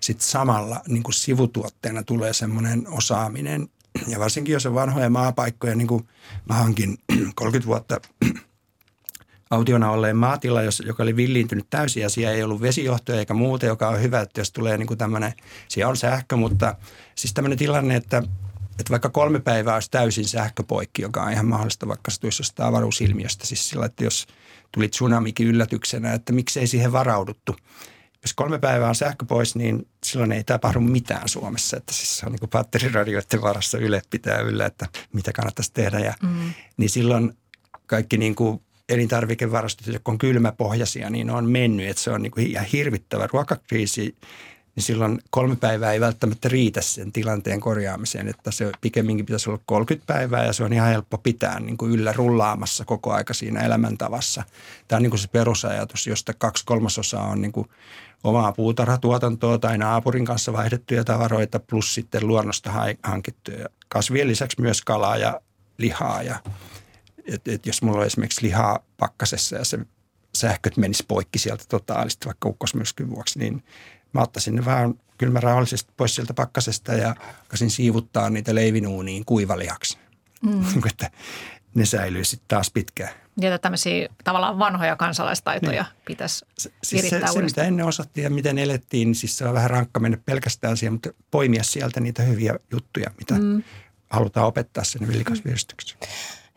[0.00, 3.68] sitten samalla niin kuin sivutuotteena tulee semmoinen osaaminen
[4.06, 6.08] ja varsinkin jos on vanhoja maapaikkoja, niin kuin
[6.48, 6.98] mä hankin
[7.34, 8.00] 30 vuotta
[9.50, 13.88] autiona olleen maatila, joka oli villiintynyt täysin ja siellä ei ollut vesijohtoja eikä muuta, joka
[13.88, 15.32] on hyvä, että jos tulee niin kuin tämmöinen,
[15.68, 16.74] siellä on sähkö, mutta
[17.14, 18.22] siis tämmöinen tilanne, että
[18.78, 22.68] että vaikka kolme päivää olisi täysin sähköpoikki, joka on ihan mahdollista vaikka se tulisi jostain
[22.68, 23.46] avaruusilmiöstä.
[23.46, 24.26] Siis sillä, että jos
[24.72, 27.56] tuli tsunamikin yllätyksenä, että miksei siihen varauduttu.
[28.22, 31.76] Jos kolme päivää on sähkö pois, niin silloin ei tapahdu mitään Suomessa.
[31.76, 35.98] Että siis se on niin batteriradioiden varassa Yle pitää yllä, että mitä kannattaisi tehdä.
[35.98, 36.52] Ja, mm.
[36.76, 37.32] Niin silloin
[37.86, 41.88] kaikki niin kuin elintarvikevarastot, jotka on kylmäpohjaisia, niin on mennyt.
[41.88, 44.16] Että se on niin kuin ihan hirvittävä ruokakriisi
[44.78, 49.60] niin silloin kolme päivää ei välttämättä riitä sen tilanteen korjaamiseen, että se pikemminkin pitäisi olla
[49.66, 53.60] 30 päivää ja se on ihan helppo pitää niin kuin yllä rullaamassa koko aika siinä
[53.60, 54.42] elämäntavassa.
[54.88, 57.68] Tämä on niin kuin se perusajatus, josta kaksi kolmasosaa on niin kuin
[58.24, 63.68] omaa puutarhatuotantoa tai naapurin kanssa vaihdettuja tavaroita plus sitten luonnosta hankittuja.
[63.88, 65.40] Kasvien lisäksi myös kalaa ja
[65.78, 66.38] lihaa ja
[67.26, 69.78] et, et jos mulla on esimerkiksi lihaa pakkasessa ja se
[70.34, 73.62] sähköt menisi poikki sieltä totaalisesti vaikka ukkosmyrskyn vuoksi, niin
[74.18, 79.98] mä ottaisin ne vähän kylmä rauhallisesti pois sieltä pakkasesta ja alkaisin siivuttaa niitä leivinuuniin kuivalihaksi.
[80.42, 80.64] Mm.
[80.90, 81.10] että
[81.74, 83.14] ne säilyy sitten taas pitkään.
[83.40, 86.02] Ja tämmöisiä tavallaan vanhoja kansalaistaitoja niin.
[86.04, 89.54] pitäisi siis virittää se, se, mitä ennen osattiin ja miten elettiin, niin siis se on
[89.54, 93.62] vähän rankka mennä pelkästään siihen, mutta poimia sieltä niitä hyviä juttuja, mitä mm.
[94.10, 96.00] halutaan opettaa sinne villikasvieristykseen.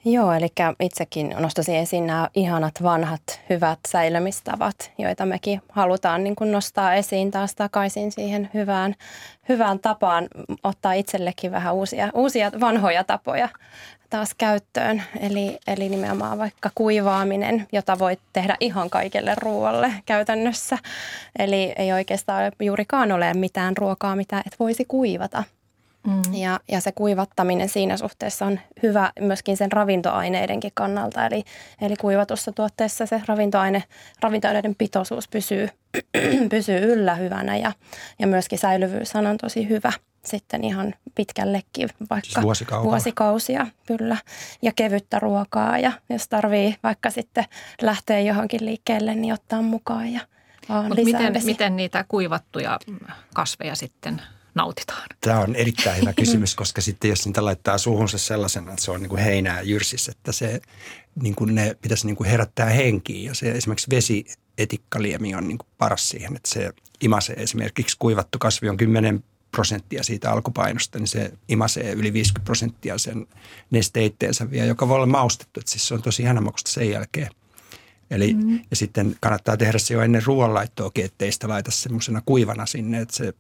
[0.06, 0.48] Joo, eli
[0.80, 7.32] itsekin nostaisin esiin nämä ihanat vanhat hyvät säilymistavat, joita mekin halutaan niin kuin nostaa esiin
[7.32, 8.96] taas takaisin siihen hyvään,
[9.50, 10.28] hyvään tapaan,
[10.64, 13.50] ottaa itsellekin vähän uusia, uusia vanhoja tapoja
[14.10, 15.04] taas käyttöön.
[15.20, 20.78] Eli, eli nimenomaan vaikka kuivaaminen, jota voit tehdä ihan kaikelle ruoalle käytännössä.
[21.40, 25.44] Eli ei oikeastaan juurikaan ole mitään ruokaa, mitä et voisi kuivata–
[26.08, 26.34] Mm.
[26.34, 31.26] Ja, ja se kuivattaminen siinä suhteessa on hyvä myöskin sen ravintoaineidenkin kannalta.
[31.26, 31.44] Eli,
[31.82, 33.84] eli kuivatussa tuotteessa se ravintoaine,
[34.22, 35.70] ravintoaineiden pitoisuus pysyy,
[36.50, 37.72] pysyy yllä hyvänä ja,
[38.20, 39.92] ja myöskin säilyvyys on tosi hyvä
[40.26, 44.18] sitten ihan pitkällekin, vaikka siis vuosikausia, kyllä.
[44.62, 47.46] Ja kevyttä ruokaa ja jos tarvii vaikka sitten
[47.82, 50.22] lähteä johonkin liikkeelle, niin ottaa mukaan ja
[50.88, 52.80] Mut miten, miten niitä kuivattuja
[53.34, 54.22] kasveja sitten
[54.56, 55.08] nautitaan?
[55.22, 59.02] Tämä on erittäin hyvä kysymys, koska sitten jos niitä laittaa suuhunsa sellaisena, että se on
[59.02, 60.62] niin kuin heinää jyrsis, että se,
[61.22, 63.26] niin kuin ne pitäisi niin kuin herättää henkiin.
[63.26, 68.70] Ja se esimerkiksi vesietikkaliemi on niin kuin paras siihen, että se imasee esimerkiksi kuivattu kasvi
[68.70, 73.28] on 10 prosenttia siitä alkupainosta, niin se imasee yli 50 prosenttia sen
[73.72, 75.60] nesteitteensä vielä, joka voi olla maustettu.
[75.60, 77.30] Että siis se on tosi ihana sen jälkeen.
[78.12, 78.60] Eli, mm.
[78.70, 83.16] Ja sitten kannattaa tehdä se jo ennen ruoanlaittoakin, ettei sitä laita semmoisena kuivana sinne, että
[83.16, 83.34] se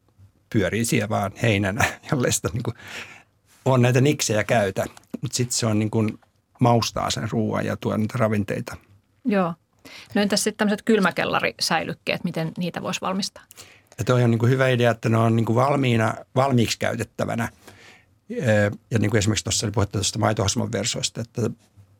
[0.53, 2.75] pyörii siellä vaan heinänä, jolle sitä niin kuin,
[3.65, 4.85] on näitä niksejä käytä.
[5.21, 6.19] Mutta sitten se on niin kuin,
[6.61, 8.77] maustaa sen ruoan ja tuo niitä ravinteita.
[9.25, 9.53] Joo.
[10.15, 13.43] No entäs sitten tämmöiset kylmäkellarisäilykkeet, miten niitä voisi valmistaa?
[13.97, 17.49] Ja toi on niin kuin hyvä idea, että ne on niin kuin valmiina, valmiiksi käytettävänä.
[18.91, 21.49] Ja niin kuin esimerkiksi tuossa oli puhetta tuosta maitohasmon versoista, että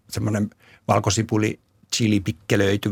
[0.10, 0.50] semmoinen
[0.88, 1.60] valkosipuli
[1.96, 2.90] chili pikkelöity,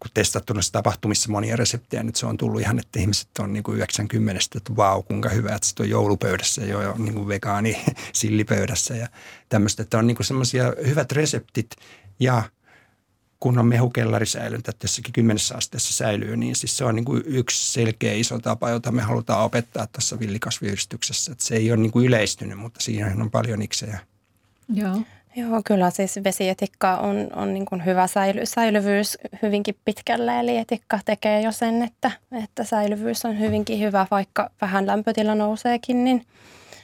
[0.00, 3.62] kun testattu näissä tapahtumissa monia reseptejä, nyt se on tullut ihan, että ihmiset on niin
[3.62, 7.84] kuin 90, että vau, kuinka hyvä, että se on joulupöydässä jo on niin kuin vegaani
[8.12, 9.08] sillipöydässä ja
[9.48, 11.70] tämmöistä, että on niin semmoisia hyvät reseptit
[12.20, 12.42] ja
[13.40, 18.12] kunnon mehukellarisäilyntä, että jossakin kymmenessä asteessa säilyy, niin siis se on niin kuin yksi selkeä
[18.12, 21.32] iso tapa, jota me halutaan opettaa tuossa villikasviyhdistyksessä.
[21.32, 23.98] Että se ei ole niin kuin yleistynyt, mutta siinä on paljon iksejä.
[24.68, 25.02] Joo.
[25.36, 30.98] Joo, kyllä siis vesietikka on, on niin kuin hyvä säily, säilyvyys hyvinkin pitkälle, eli etikka
[31.04, 32.10] tekee jo sen, että,
[32.44, 36.26] että säilyvyys on hyvinkin hyvä, vaikka vähän lämpötila nouseekin, niin,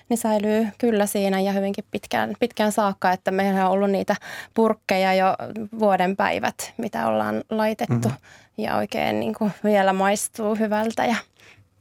[0.08, 4.16] niin säilyy kyllä siinä ja hyvinkin pitkään, pitkään saakka, että meillä on ollut niitä
[4.54, 5.36] purkkeja jo
[5.78, 8.64] vuoden päivät, mitä ollaan laitettu mm-hmm.
[8.64, 11.04] ja oikein niin kuin vielä maistuu hyvältä.
[11.04, 11.16] Ja,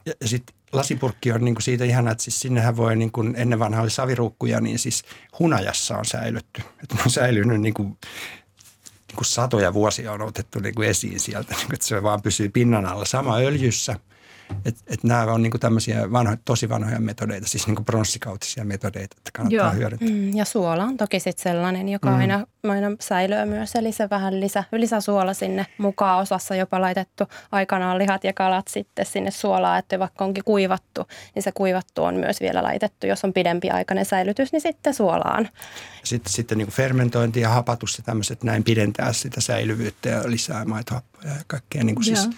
[0.06, 3.58] ja, sitten lasipurkki on niin kuin siitä ihana, että siis sinnehän voi, niin kuin ennen
[3.58, 5.02] vanhaa oli saviruukkuja, niin siis
[5.38, 6.62] hunajassa on säilytty.
[6.82, 7.88] Että on säilynyt niin kuin,
[9.08, 12.22] niin kuin satoja vuosia on otettu niin kuin esiin sieltä, niin kuin, että se vaan
[12.22, 13.04] pysyy pinnan alla.
[13.04, 13.96] Sama öljyssä–
[14.64, 19.30] et, et nämä on niinku tämmöisiä vanho, tosi vanhoja metodeita, siis niinku pronssikautisia metodeita, että
[19.32, 19.74] kannattaa Joo.
[19.74, 20.08] hyödyntää.
[20.08, 22.16] Mm, ja suola on toki sitten sellainen, joka mm.
[22.16, 27.98] aina, aina säilyy myös, eli se vähän lisä, lisäsuola sinne mukaan osassa jopa laitettu aikanaan
[27.98, 32.40] lihat ja kalat sitten sinne suolaa, että vaikka onkin kuivattu, niin se kuivattu on myös
[32.40, 35.48] vielä laitettu, jos on pidempi aikainen säilytys, niin sitten suolaan.
[36.04, 41.28] Sitten, sitten niin hapatus ja hapatus ja tämmöiset näin pidentää sitä säilyvyyttä ja lisää maitohappoja
[41.28, 42.28] ja kaikkea niin kuin siis–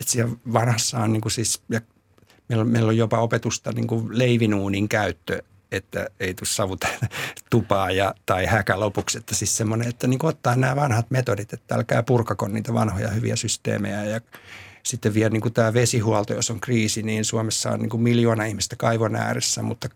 [0.00, 1.80] että siellä vanhassa on niin kuin siis, ja
[2.48, 6.88] meillä, meillä on jopa opetusta niin kuin leivinuunin käyttö, että ei tule savuta
[7.50, 9.18] tupaa ja, tai häkä lopuksi.
[9.18, 13.36] Että siis semmoinen, että niin ottaa nämä vanhat metodit, että älkää purkako niitä vanhoja hyviä
[13.36, 14.20] systeemejä ja
[14.82, 18.44] sitten vielä niin kuin tämä vesihuolto, jos on kriisi, niin Suomessa on niin kuin miljoona
[18.44, 19.88] ihmistä kaivon ääressä, mutta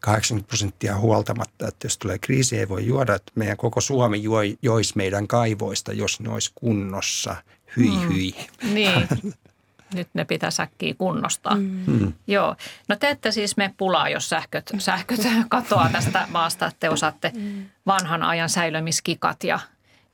[0.00, 3.14] 80 prosenttia huoltamatta, että jos tulee kriisi, ei voi juoda.
[3.14, 4.22] Että meidän koko Suomi
[4.62, 7.36] joisi meidän kaivoista, jos ne olisi kunnossa–
[7.76, 8.08] hyi mm.
[8.08, 8.34] hyi.
[8.62, 9.08] Niin.
[9.94, 11.54] Nyt ne pitää säkkiä kunnostaa.
[11.54, 11.82] Mm.
[11.86, 12.12] mm.
[12.26, 12.56] Joo.
[12.88, 17.32] No te ette siis me pulaa, jos sähköt, sähköt katoaa tästä maasta, että te osaatte
[17.34, 17.66] mm.
[17.86, 19.58] vanhan ajan säilömiskikat ja,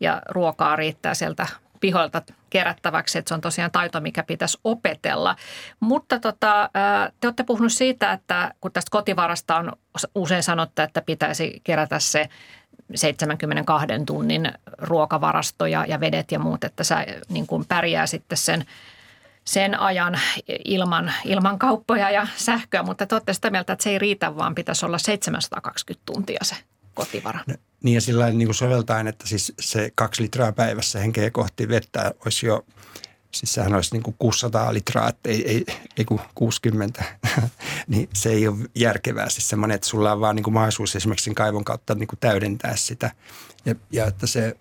[0.00, 1.46] ja ruokaa riittää sieltä
[1.80, 5.36] pihoilta kerättäväksi, että se on tosiaan taito, mikä pitäisi opetella.
[5.80, 6.70] Mutta tota,
[7.20, 9.72] te olette puhunut siitä, että kun tästä kotivarasta on
[10.14, 12.28] usein sanottu, että pitäisi kerätä se
[12.94, 18.64] 72 tunnin ruokavarastoja ja vedet ja muut, että sä niin kuin pärjää sitten sen,
[19.44, 20.20] sen ajan
[20.64, 24.54] ilman, ilman kauppoja ja sähköä, mutta te olette sitä mieltä, että se ei riitä, vaan
[24.54, 26.56] pitäisi olla 720 tuntia se
[26.94, 27.40] kotivara.
[27.46, 31.68] No, niin ja sillä niin kuin soveltaen, että siis se kaksi litraa päivässä henkeä kohti
[31.68, 32.64] vettä olisi jo–
[33.34, 35.64] Siis sehän olisi niin kuin 600 litraa, että ei, ei,
[35.96, 37.04] ei kuin 60,
[37.88, 39.28] niin se ei ole järkevää.
[39.28, 42.18] Siis semmoinen, että sulla on vaan niin kuin mahdollisuus esimerkiksi sen kaivon kautta niin kuin
[42.20, 43.10] täydentää sitä.
[43.64, 44.56] Ja, ja että se,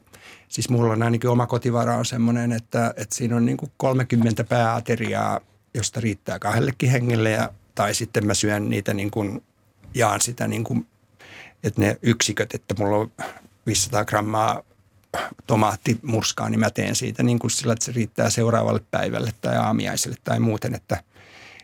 [0.48, 4.44] siis mulla on ainakin oma kotivara on semmoinen, että, että siinä on niin kuin 30
[4.44, 5.40] pääateriaa,
[5.74, 9.44] josta riittää kahdellekin hengelle ja, tai sitten mä syön niitä niin kuin,
[9.94, 10.88] jaan sitä niin kuin,
[11.64, 13.12] että ne yksiköt, että mulla on
[13.66, 14.64] 500 grammaa
[15.48, 20.18] tomaattimurskaa, niin mä teen siitä niin kuin sillä, että se riittää seuraavalle päivälle tai aamiaiselle
[20.24, 21.04] tai muuten, että,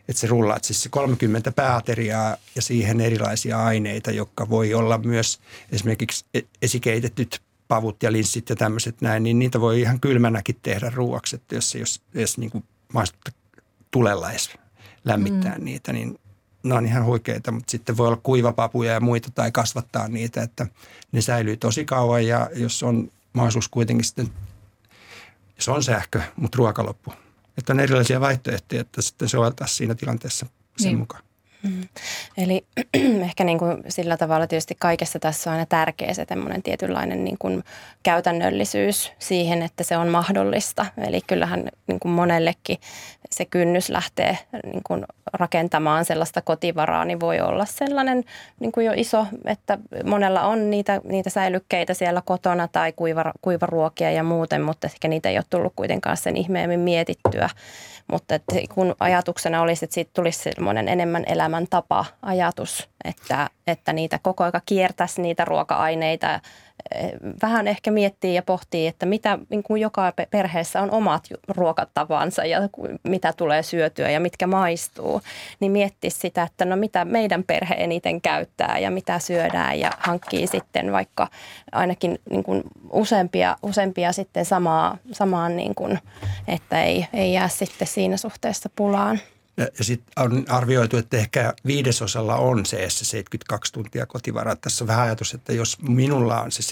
[0.09, 0.55] että se rullaa.
[0.55, 5.39] Että siis se 30 pääateriaa ja siihen erilaisia aineita, jotka voi olla myös
[5.71, 10.91] esimerkiksi e-, esikeitetyt pavut ja linssit ja tämmöiset näin, niin niitä voi ihan kylmänäkin tehdä
[10.95, 13.31] ruuaksi, että jos ei jos edes niin kuin maistutta
[13.91, 14.49] tulella edes
[15.05, 15.65] lämmittää mm.
[15.65, 16.19] niitä, niin
[16.63, 20.67] ne on ihan huikeita, mutta sitten voi olla kuivapapuja ja muita tai kasvattaa niitä, että
[21.11, 24.29] ne säilyy tosi kauan ja jos on mahdollisuus kuitenkin sitten,
[25.59, 27.13] se on sähkö, mutta ruoka loppu.
[27.57, 30.45] Että on erilaisia vaihtoehtoja, että sitten soveltaa siinä tilanteessa
[30.77, 30.97] sen niin.
[30.97, 31.23] mukaan.
[31.63, 31.87] Mm.
[32.37, 32.65] Eli
[33.27, 36.25] ehkä niin kuin sillä tavalla tietysti kaikessa tässä on aina tärkeä se
[36.63, 37.63] tietynlainen niin kuin
[38.03, 40.85] käytännöllisyys siihen, että se on mahdollista.
[41.07, 42.77] Eli kyllähän niin kuin monellekin
[43.31, 48.23] se kynnys lähtee niin kuin rakentamaan sellaista kotivaraa, niin voi olla sellainen
[48.59, 54.11] niin kuin jo iso, että monella on niitä, niitä säilykkeitä siellä kotona tai kuiva, kuivaruokia
[54.11, 57.49] ja muuten, mutta ehkä niitä ei ole tullut kuitenkaan sen ihmeemmin mietittyä.
[58.11, 64.19] Mutta että kun ajatuksena olisi, että siitä tulisi sellainen enemmän elämäntapa ajatus, että, että niitä
[64.21, 66.39] koko aika kiertäisi niitä ruoka-aineita
[67.41, 72.59] vähän ehkä miettii ja pohtii, että mitä niin kuin joka perheessä on omat ruokatavansa ja
[73.03, 75.21] mitä tulee syötyä ja mitkä maistuu,
[75.59, 80.47] niin miettii sitä, että no mitä meidän perhe eniten käyttää ja mitä syödään ja hankkii
[80.47, 81.27] sitten vaikka
[81.71, 85.99] ainakin niin kuin useampia, useampia sitten samaa, samaan, niin kuin,
[86.47, 89.19] että ei, ei jää sitten siinä suhteessa pulaan.
[89.57, 94.55] Ja, ja sitten on arvioitu, että ehkä viidesosalla on se 72 tuntia kotivaraa.
[94.55, 96.63] Tässä on vähän ajatus, että jos minulla on se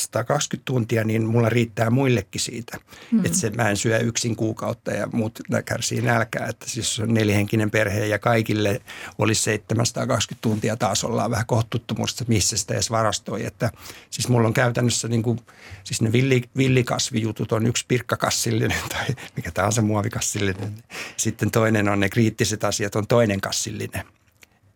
[0.00, 2.78] 120 tuntia, niin mulla riittää muillekin siitä.
[3.12, 3.24] Mm.
[3.24, 6.46] Että se, mä en syö yksin kuukautta ja muut kärsii nälkää.
[6.46, 8.80] Että siis on nelihenkinen perhe ja kaikille
[9.18, 13.46] olisi 720 tuntia taas ollaan vähän kohtuuttomuudesta, missä sitä edes varastoi.
[13.46, 13.70] Että
[14.10, 15.38] siis mulla on käytännössä niin kuin,
[15.84, 19.06] siis ne villi, villikasvijutut on yksi pirkkakassillinen tai
[19.36, 20.74] mikä tahansa muovikassillinen.
[21.16, 24.04] Sitten toinen on ne kriittiset asiat on toinen kassillinen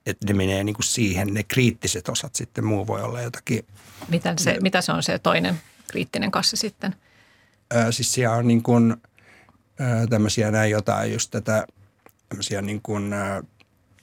[0.07, 3.65] että ne menee niin kuin siihen, ne kriittiset osat sitten, muu voi olla jotakin.
[4.09, 6.95] Miten se, ne, mitä se on se toinen kriittinen kassi sitten?
[7.71, 8.97] Ää, siis siellä on niin kuin,
[9.79, 11.67] ää, tämmöisiä näin jotain just tätä,
[12.29, 13.43] tämmöisiä niin kuin, ää,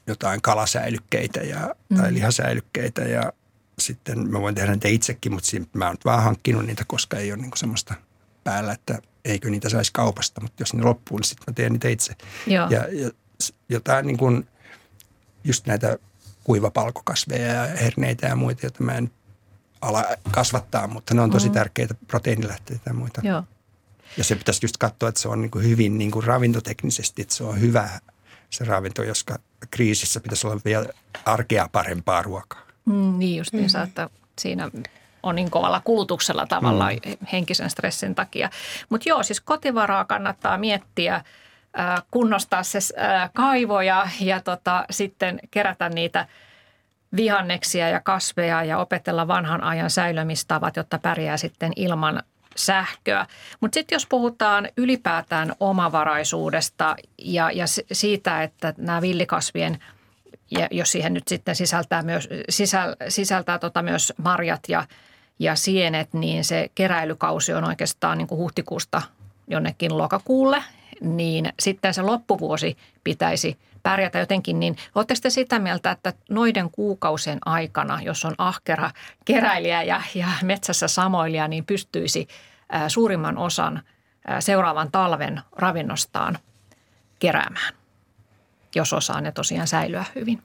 [0.08, 1.98] jotain kalasäilykkeitä ja, mm.
[1.98, 3.34] tai lihasäilykkeitä ja
[3.80, 7.32] sitten mä voin tehdä niitä itsekin, mutta siinä, mä oon vaan hankkinut niitä, koska ei
[7.32, 7.94] ole niin kuin semmoista
[8.44, 11.90] päällä, että eikö niitä saisi kaupasta, mutta jos ne loppuu, niin sitten mä teen niitä
[11.90, 12.14] itse.
[12.48, 12.70] Joo.
[12.70, 13.10] Ja, ja
[13.70, 14.48] jotain niin kuin–
[15.48, 15.98] just näitä
[16.44, 19.12] kuivapalkokasveja ja herneitä ja muita, joita mä en
[19.82, 21.54] ala kasvattaa, mutta ne on tosi mm.
[21.54, 23.22] tärkeitä proteiinilähteitä ja muita.
[23.24, 23.44] Joo.
[24.18, 27.34] Ja se pitäisi just katsoa, että se on niin kuin hyvin niin kuin ravintoteknisesti, että
[27.34, 27.90] se on hyvä
[28.50, 29.40] se ravinto, koska
[29.72, 30.86] kriisissä pitäisi olla vielä
[31.26, 32.62] arkea parempaa ruokaa.
[32.86, 33.84] Mm, niin just niin, mm.
[33.84, 34.10] että
[34.40, 34.72] siinä
[35.24, 37.28] on niin kovalla kulutuksella tavallaan mm.
[37.32, 38.50] henkisen stressin takia.
[38.90, 41.24] Mutta joo, siis kotivaraa kannattaa miettiä–
[42.12, 42.80] kunnostaa se
[43.34, 46.28] kaivo ja, ja tota, sitten kerätä niitä
[47.16, 52.24] vihanneksia ja kasveja ja opetella vanhan ajan säilömistavat, jotta pärjää sitten ilman
[52.56, 53.26] sähköä.
[53.60, 59.80] Mutta sitten jos puhutaan ylipäätään omavaraisuudesta ja, ja siitä, että nämä villikasvien,
[60.52, 64.86] ja jos siihen nyt sitten sisältää, myös, sisäl, sisältää tota myös marjat ja,
[65.40, 69.02] ja sienet, niin se keräilykausi on oikeastaan niin kuin huhtikuusta
[69.48, 70.64] jonnekin lokakuulle
[71.02, 77.40] niin sitten se loppuvuosi pitäisi pärjätä jotenkin, niin oletteko te sitä mieltä, että noiden kuukausien
[77.46, 78.92] aikana, jos on ahkera
[79.26, 82.28] keräilijä ja, ja metsässä samoilija, niin pystyisi
[82.88, 83.84] suurimman osan
[84.40, 86.38] seuraavan talven ravinnostaan
[87.20, 87.74] keräämään,
[88.76, 90.42] jos osaa ne tosiaan säilyä hyvin?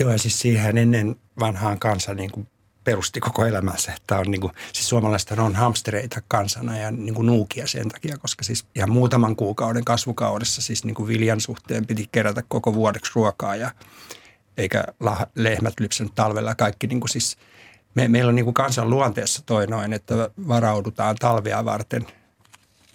[0.00, 2.48] Joo, ja siis siihen ennen vanhaan kanssa niin kuin
[2.84, 3.92] perusti koko elämänsä.
[3.92, 8.18] Että on niin kuin, siis suomalaiset on hamstereita kansana ja niin kuin nuukia sen takia,
[8.18, 13.12] koska siis ihan muutaman kuukauden kasvukaudessa siis niin kuin viljan suhteen piti kerätä koko vuodeksi
[13.14, 13.70] ruokaa ja
[14.56, 14.84] eikä
[15.34, 16.54] lehmät lypsänyt talvella.
[16.54, 17.36] Kaikki niin kuin siis,
[17.94, 22.06] me, meillä on niin kuin kansan luonteessa toi noin, että varaudutaan talvia varten,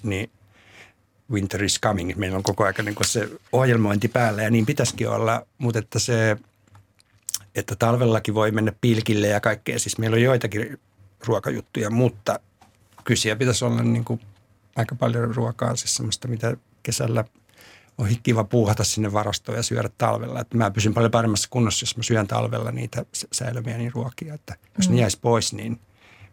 [0.03, 0.29] niin
[1.31, 2.15] winter is coming.
[2.15, 6.37] Meillä on koko ajan niin se ohjelmointi päällä ja niin pitäisikin olla, mutta että se–
[7.55, 9.79] että talvellakin voi mennä pilkille ja kaikkea.
[9.79, 10.79] Siis meillä on joitakin
[11.25, 12.39] ruokajuttuja, mutta
[13.03, 14.19] kysiä pitäisi olla niin kuin
[14.75, 17.23] aika paljon ruokaa, siis semmoista, mitä kesällä
[17.97, 20.39] on kiva puuhata sinne varastoon ja syödä talvella.
[20.39, 24.33] Että mä pysyn paljon paremmassa kunnossa, jos mä syön talvella niitä säilymiä niin ruokia.
[24.33, 24.95] Että jos mm.
[24.95, 25.79] ne jäisi pois, niin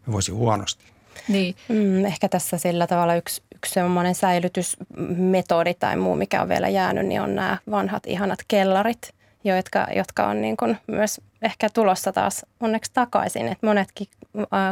[0.07, 0.83] mä voisin huonosti.
[1.27, 1.55] Niin.
[1.69, 7.05] Mm, ehkä tässä sillä tavalla yksi, yksi semmoinen säilytysmetodi tai muu, mikä on vielä jäänyt,
[7.05, 8.99] niin on nämä vanhat ihanat kellarit–
[9.43, 13.47] jotka, jotka on niin kuin myös ehkä tulossa taas onneksi takaisin.
[13.47, 14.07] Että monetkin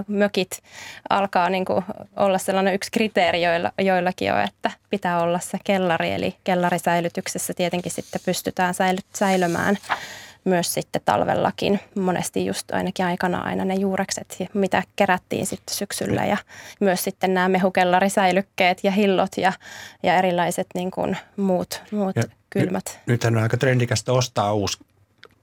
[0.07, 0.61] mökit
[1.09, 1.85] alkaa niin kuin
[2.17, 6.11] olla sellainen yksi kriteeri joilla, joillakin on, että pitää olla se kellari.
[6.11, 9.77] Eli kellarisäilytyksessä tietenkin sitten pystytään säily, säilymään
[10.43, 11.79] myös sitten talvellakin.
[11.95, 16.37] Monesti just ainakin aikana aina ne juurekset, mitä kerättiin sitten syksyllä ja
[16.79, 19.53] myös sitten nämä mehukellarisäilykkeet ja hillot ja,
[20.03, 22.83] ja erilaiset niin kuin muut, muut ja kylmät.
[22.87, 24.77] Nyt, nythän on aika trendikästä ostaa uusi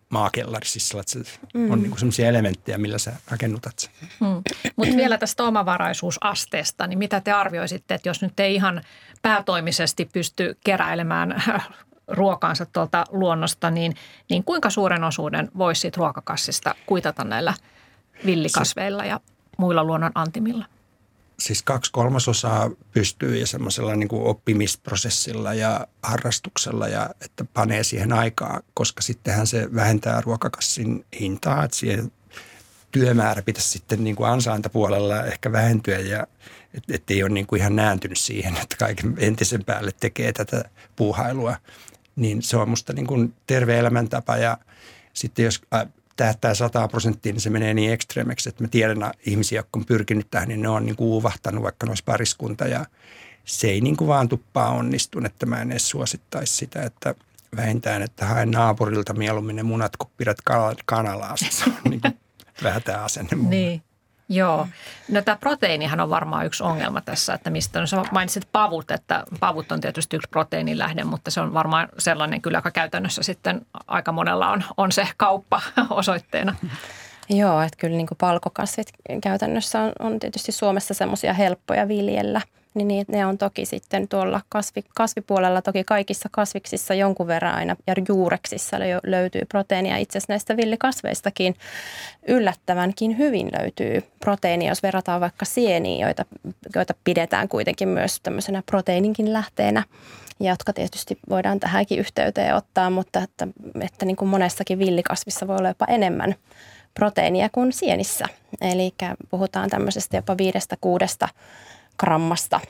[0.09, 1.19] maakellari, siis se
[1.55, 1.71] mm.
[1.71, 3.91] on niinku sellaisia elementtejä, millä sä rakennutat sen.
[4.21, 4.43] Mm.
[4.77, 8.83] Mutta vielä tästä omavaraisuusasteesta, niin mitä te arvioisitte, että jos nyt ei ihan
[9.23, 11.43] päätoimisesti pysty keräilemään
[12.09, 13.95] ruokaansa tuolta luonnosta, niin,
[14.31, 17.55] niin kuinka suuren osuuden voisi siitä ruokakassista kuitata näillä
[18.27, 19.21] villikasveilla ja
[19.59, 20.65] muilla luonnon antimilla?
[21.41, 28.13] siis kaksi kolmasosaa pystyy ja semmoisella niin kuin oppimisprosessilla ja harrastuksella ja että panee siihen
[28.13, 32.13] aikaa, koska sittenhän se vähentää ruokakassin hintaa, että siihen
[32.91, 36.27] työmäärä pitäisi sitten niin kuin ansaintapuolella ehkä vähentyä ja
[36.75, 40.65] että et ole niin kuin ihan nääntynyt siihen, että kaiken entisen päälle tekee tätä
[40.97, 41.57] puuhailua.
[42.19, 44.59] Niin se on musta niin kuin terve elämäntapa ja
[45.13, 45.63] sitten jos
[46.17, 50.27] tähtää 100 prosenttia, niin se menee niin ekstreemeksi, että mä tiedän ihmisiä, jotka on pyrkinyt
[50.31, 52.87] tähän, niin ne on niin kuin uuvahtanut vaikka noissa pariskunta ja
[53.45, 57.15] se ei niin kuin vaan tuppaa onnistu, että mä en edes suosittaisi sitä, että
[57.57, 60.39] vähintään, että haen naapurilta mieluummin ne munat, kun pidät
[60.87, 61.37] kanalaa.
[61.37, 62.19] Se on niin kuin
[62.65, 63.83] vähän tämä asenne Niin.
[64.29, 64.67] Joo.
[65.09, 69.25] No tämä proteiinihan on varmaan yksi ongelma tässä, että mistä, no sä mainitsit pavut, että
[69.41, 73.67] pavut on tietysti yksi proteiinin lähde, mutta se on varmaan sellainen kyllä, joka käytännössä sitten
[73.87, 75.61] aika monella on, on se kauppa
[75.91, 76.55] osoitteena.
[77.31, 82.41] Joo, että kyllä niin kuin palkokasvit käytännössä on, on tietysti Suomessa semmoisia helppoja viljellä–
[82.85, 87.95] niin ne on toki sitten tuolla kasvi, kasvipuolella, toki kaikissa kasviksissa jonkun verran aina ja
[88.09, 88.77] juureksissa
[89.07, 89.97] löytyy proteiinia.
[89.97, 91.55] Itse asiassa näistä villikasveistakin
[92.29, 96.25] yllättävänkin hyvin löytyy proteiinia, jos verrataan vaikka sieniin, joita,
[96.75, 99.83] joita pidetään kuitenkin myös tämmöisenä proteiininkin lähteenä
[100.41, 103.49] ja jotka tietysti voidaan tähänkin yhteyteen ottaa, mutta että,
[103.81, 106.35] että niin kuin monessakin villikasvissa voi olla jopa enemmän
[106.95, 108.25] proteiinia kuin sienissä.
[108.61, 108.95] Eli
[109.31, 111.29] puhutaan tämmöisestä jopa viidestä kuudesta
[112.01, 112.61] grammasta,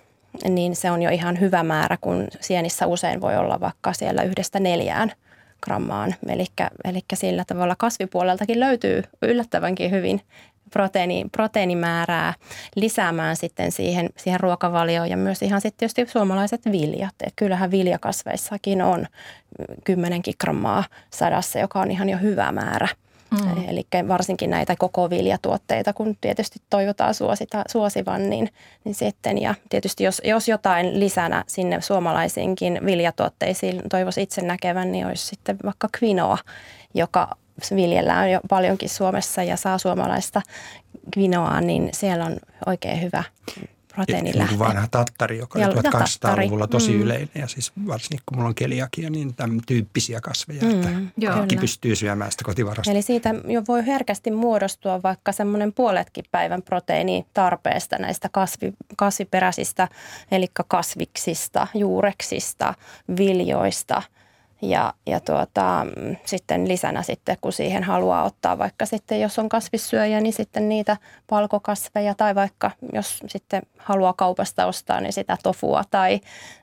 [0.48, 4.60] niin se on jo ihan hyvä määrä, kun sienissä usein voi olla vaikka siellä yhdestä
[4.60, 5.12] neljään
[5.62, 6.14] grammaan.
[6.84, 10.20] Eli sillä tavalla kasvipuoleltakin löytyy yllättävänkin hyvin
[10.70, 12.34] proteiini, proteiinimäärää
[12.76, 17.14] lisäämään sitten siihen, siihen ruokavalioon ja myös ihan sitten tietysti suomalaiset viljat.
[17.26, 19.06] Et kyllähän viljakasveissakin on
[19.84, 22.88] kymmenenkin grammaa sadassa, joka on ihan jo hyvä määrä–
[23.30, 23.68] Mm.
[23.68, 28.48] Eli varsinkin näitä koko viljatuotteita, kun tietysti toivotaan suosita, suosivan, niin,
[28.84, 35.06] niin sitten ja tietysti jos, jos jotain lisänä sinne suomalaisiinkin viljatuotteisiin toivoisi itse näkevän, niin
[35.06, 36.38] olisi sitten vaikka quinoa,
[36.94, 37.36] joka
[37.74, 40.42] viljellään jo paljonkin Suomessa ja saa suomalaista
[41.18, 43.24] quinoaa, niin siellä on oikein hyvä
[43.98, 44.50] proteiinilähde.
[44.50, 47.02] Niin vanha tattari, joka oli 1200-luvulla tosi mm.
[47.02, 50.70] yleinen ja siis varsinkin kun mulla on keliakia, niin tämän tyyppisiä kasveja, mm.
[50.70, 51.60] että Joo, kaikki kyllä.
[51.60, 52.90] pystyy syömään sitä kotivarasta.
[52.90, 59.88] Eli siitä jo voi herkästi muodostua vaikka semmoinen puoletkin päivän proteiinitarpeesta näistä kasvi, kasviperäisistä,
[60.30, 62.74] eli kasviksista, juureksista,
[63.16, 64.02] viljoista–
[64.62, 65.86] ja, ja tuota,
[66.24, 70.96] sitten lisänä sitten, kun siihen haluaa ottaa vaikka sitten, jos on kasvissyöjä, niin sitten niitä
[71.26, 76.20] palkokasveja tai vaikka jos sitten haluaa kaupasta ostaa, niin sitä tofua tai,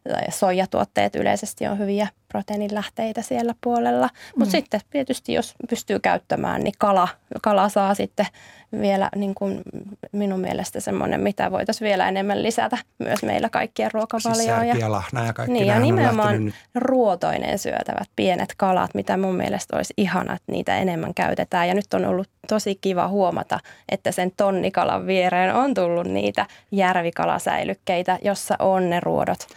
[0.09, 4.09] tai soijatuotteet yleisesti on hyviä proteiinilähteitä siellä puolella.
[4.35, 4.51] Mutta mm.
[4.51, 7.07] sitten tietysti jos pystyy käyttämään, niin kala,
[7.41, 8.25] kala saa sitten
[8.81, 9.61] vielä niin kuin
[10.11, 14.61] minun mielestä semmoinen, mitä voitaisiin vielä enemmän lisätä myös meillä kaikkien ruokavalioon.
[14.61, 19.77] Siis ja lahna ja kaikki Niin ja nimenomaan ruotoinen syötävät pienet kalat, mitä mun mielestä
[19.77, 21.67] olisi ihana, että niitä enemmän käytetään.
[21.67, 23.59] Ja nyt on ollut tosi kiva huomata,
[23.89, 29.47] että sen tonnikalan viereen on tullut niitä järvikalasäilykkeitä, jossa on ne ruodot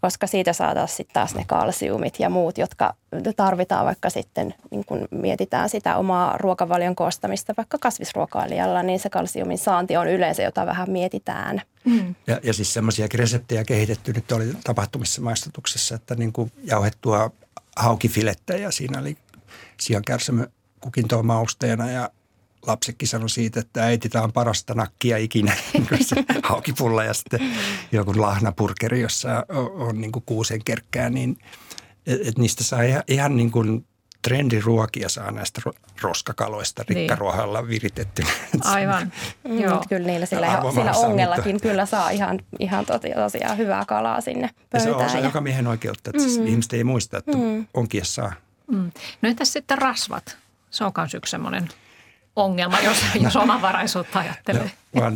[0.00, 2.94] koska siitä saataisiin sitten taas ne kalsiumit ja muut, jotka
[3.36, 9.58] tarvitaan vaikka sitten, niin kun mietitään sitä omaa ruokavalion koostamista vaikka kasvisruokailijalla, niin se kalsiumin
[9.58, 11.62] saanti on yleensä, jota vähän mietitään.
[11.84, 12.14] Mm.
[12.26, 17.30] Ja, ja siis semmoisia reseptejä kehitetty, nyt oli tapahtumissa maistutuksessa, että niin kuin jauhettua
[17.76, 19.16] haukifilettä ja siinä oli
[19.80, 20.46] sian kärsämö
[20.80, 22.10] kukintoa mausteena ja
[22.66, 27.40] lapsikin sanoi siitä, että äiti, tämä on parasta nakkia ikinä, niin se haukipulla ja sitten
[27.92, 31.38] joku lahnapurkeri, jossa on, on niin kuin kuusen kerkkää, niin
[32.06, 33.86] et, et niistä saa ihan, ihan niin kuin
[34.22, 35.62] trendiruokia saa näistä
[36.02, 36.96] roskakaloista niin.
[36.96, 38.22] rikkaruohalla viritetty.
[38.64, 39.12] Aivan,
[39.48, 39.84] mm, joo.
[39.88, 41.68] Kyllä niillä sillä, sillä ongellakin mutta...
[41.68, 44.70] kyllä saa ihan, ihan tosiaan hyvää kalaa sinne pöytään.
[44.72, 45.24] Ja se on osa ja...
[45.24, 46.46] joka miehen oikeutta, että mm.
[46.46, 47.66] ihmiset ei muista, että mm.
[47.74, 48.32] onkin saa.
[48.66, 48.90] Mm.
[49.22, 50.36] No entäs sitten rasvat?
[50.70, 51.68] Se on myös yksi semmoinen–
[52.36, 54.70] ongelma, jos, jos omavaraisuutta ajattelee.
[54.92, 55.12] No,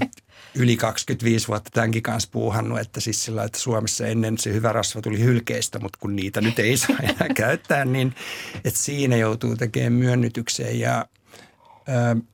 [0.55, 5.03] yli 25 vuotta tämänkin kanssa puuhannut, että siis sillä, että Suomessa ennen se hyvä rasva
[5.03, 8.15] tuli hylkeistä, mutta kun niitä nyt ei saa enää käyttää, niin
[8.65, 11.07] että siinä joutuu tekemään myönnytykseen ja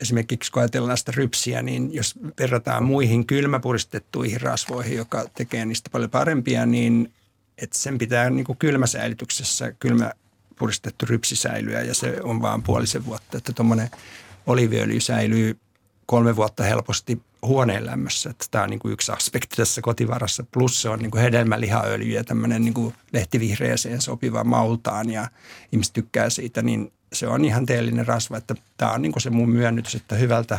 [0.00, 6.10] Esimerkiksi kun ajatellaan sitä rypsiä, niin jos verrataan muihin kylmäpuristettuihin rasvoihin, joka tekee niistä paljon
[6.10, 7.12] parempia, niin
[7.58, 10.12] että sen pitää niin kuin kylmäsäilytyksessä kylmä
[10.58, 13.38] puristettu rypsi säilyä ja se on vaan puolisen vuotta.
[13.38, 13.90] Että tuommoinen
[14.47, 15.59] oliviöljy säilyy
[16.07, 18.30] kolme vuotta helposti huoneen lämmössä.
[18.30, 20.45] Että tämä on niin kuin yksi aspekti tässä kotivarassa.
[20.53, 25.28] Plus se on niin kuin hedelmälihaöljy ja tämmöinen niin kuin lehtivihreäseen sopiva maultaan ja
[25.72, 28.36] ihmiset tykkää siitä, niin se on ihan teellinen rasva.
[28.36, 30.59] Että tämä on niin kuin se mun myönnytys, että hyvältä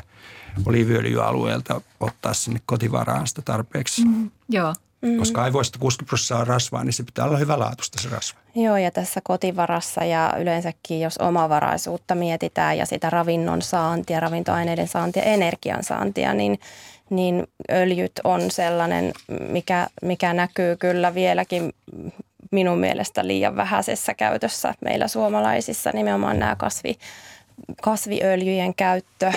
[0.66, 4.06] oliiviöljyalueelta ottaa sinne kotivaraan sitä tarpeeksi.
[4.06, 4.76] Mm, joo.
[5.02, 5.18] Mm.
[5.18, 8.40] Koska aivoista 60 prosenttia on rasvaa, niin se pitää olla hyvä laatusta se rasva.
[8.56, 15.24] Joo, ja tässä kotivarassa ja yleensäkin, jos omavaraisuutta mietitään ja sitä ravinnon saantia, ravintoaineiden saantia,
[15.24, 16.60] energian saantia, niin,
[17.10, 19.14] niin öljyt on sellainen,
[19.50, 21.74] mikä, mikä näkyy kyllä vieläkin
[22.52, 26.98] minun mielestä liian vähäisessä käytössä meillä suomalaisissa, nimenomaan nämä kasvi,
[27.82, 29.32] kasviöljyjen käyttö.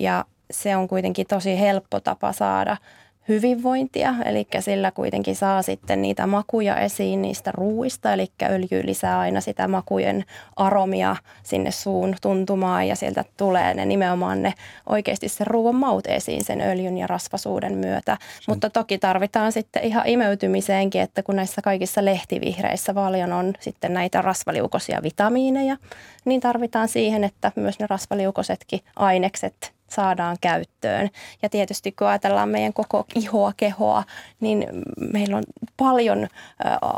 [0.00, 2.76] Ja se on kuitenkin tosi helppo tapa saada–
[3.28, 9.40] hyvinvointia, eli sillä kuitenkin saa sitten niitä makuja esiin niistä ruuista, eli öljy lisää aina
[9.40, 10.24] sitä makujen
[10.56, 14.54] aromia sinne suun tuntumaan ja sieltä tulee ne nimenomaan ne
[14.86, 18.16] oikeasti se ruoan maut esiin sen öljyn ja rasvasuuden myötä.
[18.20, 18.44] Sen.
[18.48, 24.22] Mutta toki tarvitaan sitten ihan imeytymiseenkin, että kun näissä kaikissa lehtivihreissä paljon on sitten näitä
[24.22, 25.76] rasvaliukoisia vitamiineja,
[26.24, 31.10] niin tarvitaan siihen, että myös ne rasvaliukosetkin ainekset saadaan käyttöön.
[31.42, 34.04] Ja tietysti kun ajatellaan meidän koko ihoa, kehoa,
[34.40, 34.66] niin
[35.12, 35.42] meillä on
[35.76, 36.28] paljon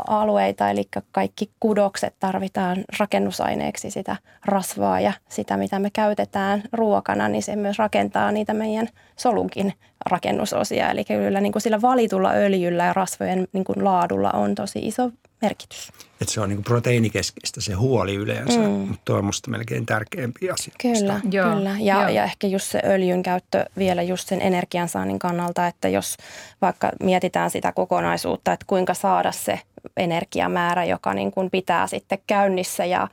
[0.07, 4.15] alueita, eli kaikki kudokset tarvitaan rakennusaineeksi sitä
[4.45, 9.73] rasvaa ja sitä, mitä me käytetään ruokana, niin se myös rakentaa niitä meidän solunkin
[10.05, 10.91] rakennusosia.
[10.91, 15.11] Eli kyllä niin kuin sillä valitulla öljyllä ja rasvojen niin kuin laadulla on tosi iso
[15.41, 15.91] merkitys.
[16.21, 18.65] Että se on niin proteiinikeskeistä se huoli yleensä, mm.
[18.65, 20.73] mutta tuo on musta melkein tärkeämpi asia.
[20.81, 21.55] Kyllä, Joo.
[21.55, 21.75] kyllä.
[21.79, 22.09] Ja, Joo.
[22.09, 26.17] ja ehkä just se öljyn käyttö vielä just sen energiansaannin kannalta, että jos
[26.61, 29.59] vaikka mietitään sitä kokonaisuutta, että kuinka saada se
[29.97, 33.07] energiamäärä, joka niin kuin pitää sitten käynnissä ja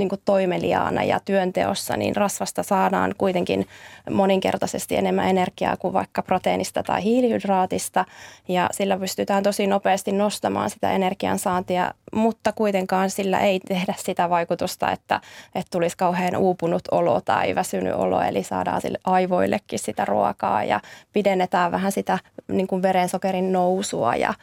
[0.00, 3.66] niin kuin toimeliaana ja työnteossa, niin rasvasta saadaan kuitenkin
[4.10, 8.04] moninkertaisesti enemmän energiaa kuin vaikka proteiinista tai hiilihydraatista.
[8.48, 14.90] Ja sillä pystytään tosi nopeasti nostamaan sitä energiansaantia, mutta kuitenkaan sillä ei tehdä sitä vaikutusta,
[14.92, 15.20] että,
[15.54, 18.22] että tulisi kauhean uupunut olo tai väsynyt olo.
[18.22, 20.80] Eli saadaan sille aivoillekin sitä ruokaa ja
[21.12, 24.34] pidennetään vähän sitä niin kuin verensokerin nousua ja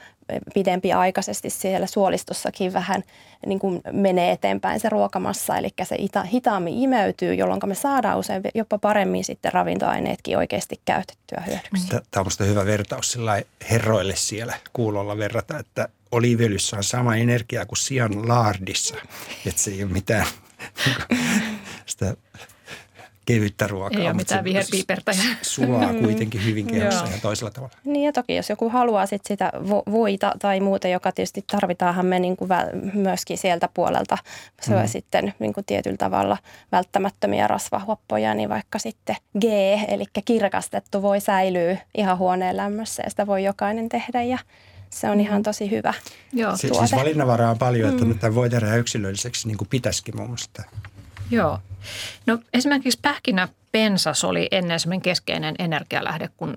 [0.54, 3.04] pidempi aikaisesti siellä suolistossakin vähän
[3.46, 8.42] niin kuin menee eteenpäin se ruokamassa, eli se ita, hitaammin imeytyy, jolloin me saadaan usein
[8.56, 11.88] jopa paremmin sitten ravintoaineetkin oikeasti käytettyä hyödyksi.
[11.88, 17.66] Tämä on minusta hyvä vertaus sillä herroille siellä kuulolla verrata, että oliiviöljyssä on sama energia
[17.66, 18.96] kuin sian laardissa,
[19.46, 20.28] että se ei ole mitään
[21.86, 22.16] sitä
[23.28, 24.00] kevyttä ruokaa.
[24.00, 25.12] Ei ole mitään viherpiipertä.
[25.42, 26.00] Sulaa mm.
[26.04, 27.74] kuitenkin hyvin kehossa ja toisella tavalla.
[27.84, 29.52] Niin ja toki jos joku haluaa sit sitä
[29.92, 32.50] voita tai muuta, joka tietysti tarvitaanhan me niin kuin
[32.94, 34.18] myöskin sieltä puolelta
[34.62, 34.88] se on mm.
[34.88, 36.38] sitten niin kuin tietyllä tavalla
[36.72, 39.44] välttämättömiä rasvahuoppoja, niin vaikka sitten G,
[39.88, 44.38] eli kirkastettu voi säilyä ihan huoneen lämmössä ja sitä voi jokainen tehdä ja
[44.90, 45.94] se on ihan tosi hyvä
[46.34, 46.58] Joo.
[46.58, 48.10] Si- Siis valinnanvaraa on paljon, että mm.
[48.10, 50.64] nyt voi tehdä yksilölliseksi niin kuin pitäisikin mun mielestä.
[51.32, 51.60] Joo.
[52.26, 56.54] No esimerkiksi pähkinäpensas oli ennen semmoinen keskeinen energialähde, kun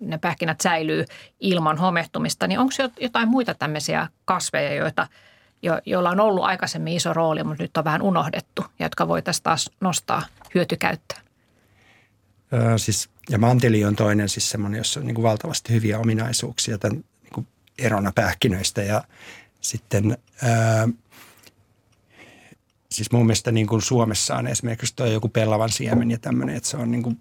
[0.00, 1.04] ne pähkinät säilyy
[1.40, 2.46] ilman homehtumista.
[2.46, 5.08] Niin onko jotain muita tämmöisiä kasveja, joita,
[5.62, 9.42] jo, joilla on ollut aikaisemmin iso rooli, mutta nyt on vähän unohdettu ja jotka voitaisiin
[9.42, 10.22] taas nostaa
[10.54, 11.20] hyötykäyttöön?
[12.52, 16.78] Öö, siis, ja manteli on toinen siis semmoinen, jossa on niin kuin valtavasti hyviä ominaisuuksia
[16.78, 17.46] tämän niin kuin
[17.78, 19.04] erona pähkinöistä ja
[19.60, 20.50] sitten öö,
[22.94, 26.68] siis mun mielestä niin kuin Suomessa on esimerkiksi tuo joku pellavan siemen ja tämmöinen, että
[26.68, 27.20] se on niin kuin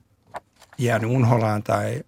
[0.78, 2.04] jäänyt unholaan tai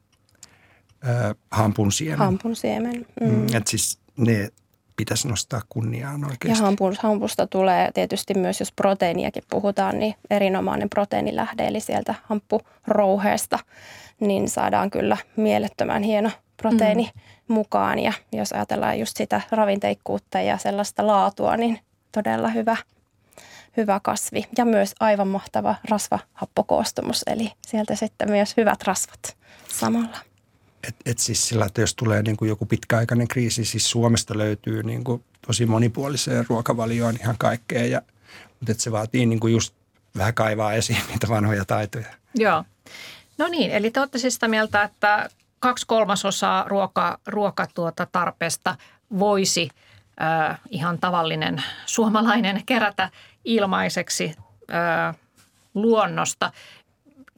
[1.07, 2.18] ö, hampun siemen.
[2.18, 3.05] Hampun siemen.
[3.22, 3.28] Mm.
[3.28, 4.49] Mm, että siis ne
[4.95, 6.61] pitäisi nostaa kunniaan oikeasti.
[6.61, 13.59] Ja hampun, hampusta tulee tietysti myös, jos proteiiniakin puhutaan, niin erinomainen proteiinilähde, eli sieltä hampurouheesta,
[14.20, 17.53] niin saadaan kyllä mielettömän hieno proteiini mm.
[17.53, 17.99] mukaan.
[17.99, 21.80] Ja jos ajatellaan just sitä ravinteikkuutta ja sellaista laatua, niin
[22.11, 22.78] todella hyvä–
[23.78, 30.17] hyvä kasvi ja myös aivan mahtava rasvahappokoostumus, eli sieltä sitten myös hyvät rasvat samalla.
[30.88, 34.84] Et, et siis sillä, että jos tulee niin kuin joku pitkäaikainen kriisi, siis Suomesta löytyy
[34.84, 38.01] niin kuin tosi monipuoliseen ruokavalioon ihan kaikkea, ja,
[38.59, 39.76] mutta et se vaatii niin kuin just
[40.17, 42.07] vähän kaivaa esiin niitä vanhoja taitoja.
[42.36, 42.63] Joo.
[43.38, 48.76] No niin, eli te olette siis sitä mieltä, että kaksi kolmasosaa ruoka, ruoka tuota tarpeesta
[49.19, 49.69] voisi
[50.21, 53.09] äh, ihan tavallinen suomalainen kerätä
[53.45, 54.35] ilmaiseksi
[54.69, 55.13] ö,
[55.73, 56.51] luonnosta.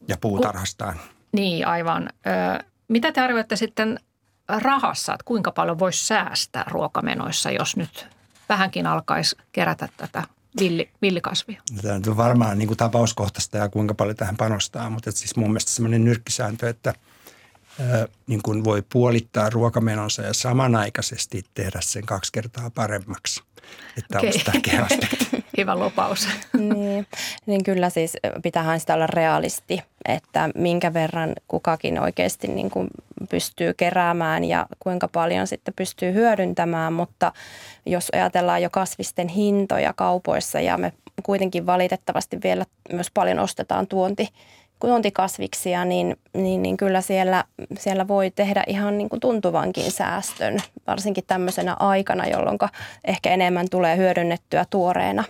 [0.08, 0.96] Ja puutarhastaan.
[0.98, 2.10] Ku, niin, aivan.
[2.28, 4.00] Ö, mitä te arvioitte sitten
[4.48, 8.08] rahassa, että kuinka paljon voisi säästää ruokamenoissa, jos nyt
[8.50, 10.24] vähänkin alkaisi kerätä tätä
[10.60, 11.62] villi, villikasvia?
[11.72, 15.50] No, tämä on varmaan niin kuin tapauskohtaista ja kuinka paljon tähän panostaa, mutta siis mun
[15.50, 16.94] mielestä semmoinen nyrkkisääntö, että
[18.28, 23.44] niin kuin voi puolittaa ruokamenonsa ja samanaikaisesti tehdä sen kaksi kertaa paremmaksi.
[23.98, 24.30] Että okay.
[24.30, 25.28] on tärkeä aspekti.
[25.58, 26.28] Hyvä lupaus.
[26.58, 27.08] niin,
[27.46, 28.14] niin kyllä siis
[28.44, 32.88] pitäähän sitä olla realisti, että minkä verran kukakin oikeasti niin kuin
[33.30, 37.32] pystyy keräämään ja kuinka paljon sitten pystyy hyödyntämään, mutta
[37.86, 40.94] jos ajatellaan jo kasvisten hintoja kaupoissa ja me
[41.24, 44.30] kuitenkin valitettavasti vielä myös paljon ostetaan tuonti
[44.80, 47.44] tuontikasviksia, niin, niin, niin kyllä siellä,
[47.80, 50.58] siellä voi tehdä ihan niin kuin tuntuvankin säästön,
[50.88, 52.58] varsinkin tämmöisenä aikana, jolloin
[53.06, 55.24] ehkä enemmän tulee hyödynnettyä tuoreena.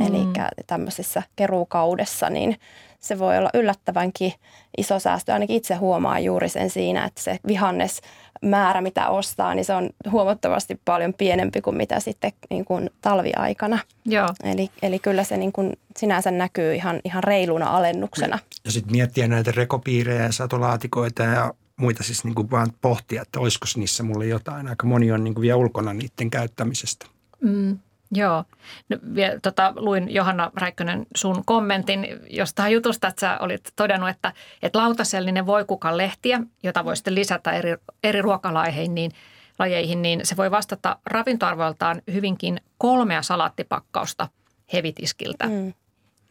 [0.00, 0.06] Mm.
[0.06, 0.26] Eli
[0.66, 2.56] tämmöisessä keruukaudessa, niin
[3.00, 4.32] se voi olla yllättävänkin
[4.76, 5.32] iso säästö.
[5.32, 8.00] Ainakin itse huomaa juuri sen siinä, että se vihannes
[8.44, 13.78] määrä, mitä ostaa, niin se on huomattavasti paljon pienempi kuin mitä sitten niin kuin talviaikana.
[14.04, 14.28] Joo.
[14.44, 18.38] Eli, eli kyllä se niin kuin sinänsä näkyy ihan, ihan reiluna alennuksena.
[18.64, 23.40] Ja sitten miettiä näitä rekopiirejä ja satolaatikoita ja muita siis niin kuin vaan pohtia, että
[23.40, 24.68] olisiko niissä mulle jotain.
[24.68, 27.06] Aika moni on niin kuin vielä ulkona niiden käyttämisestä.
[27.40, 27.78] Mm.
[28.14, 28.44] Joo.
[28.88, 34.32] No, vielä, tota, luin Johanna Räikkönen sun kommentin jostain jutusta, että sä olit todennut, että,
[34.62, 39.10] että lautasellinen voikukan lehtiä, jota voi sitten lisätä eri, eri ruokalaihin, niin,
[39.58, 44.28] lajeihin, niin se voi vastata ravintoarvoiltaan hyvinkin kolmea salaattipakkausta
[44.72, 45.46] hevitiskiltä.
[45.46, 45.72] Mm.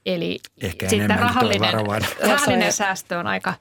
[0.06, 1.74] Eli Ehkä sitten rahallinen,
[2.30, 3.54] rahallinen säästö on aika,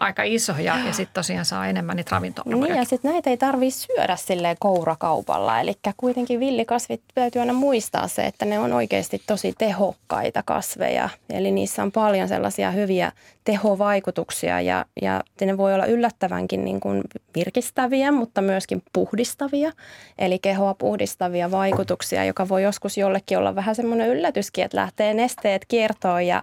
[0.00, 3.36] aika iso ja, ja sitten tosiaan saa enemmän niitä ravinto Niin ja sitten näitä ei
[3.36, 5.60] tarvitse syödä silleen kourakaupalla.
[5.60, 11.08] Eli kuitenkin villikasvit täytyy aina muistaa se, että ne on oikeasti tosi tehokkaita kasveja.
[11.30, 13.12] Eli niissä on paljon sellaisia hyviä
[13.46, 17.02] tehovaikutuksia ja, ja ne voi olla yllättävänkin niin kuin
[17.34, 19.72] virkistäviä, mutta myöskin puhdistavia.
[20.18, 25.64] Eli kehoa puhdistavia vaikutuksia, joka voi joskus jollekin olla vähän semmoinen yllätyskin, että lähtee nesteet
[25.86, 26.42] kiertoon ja,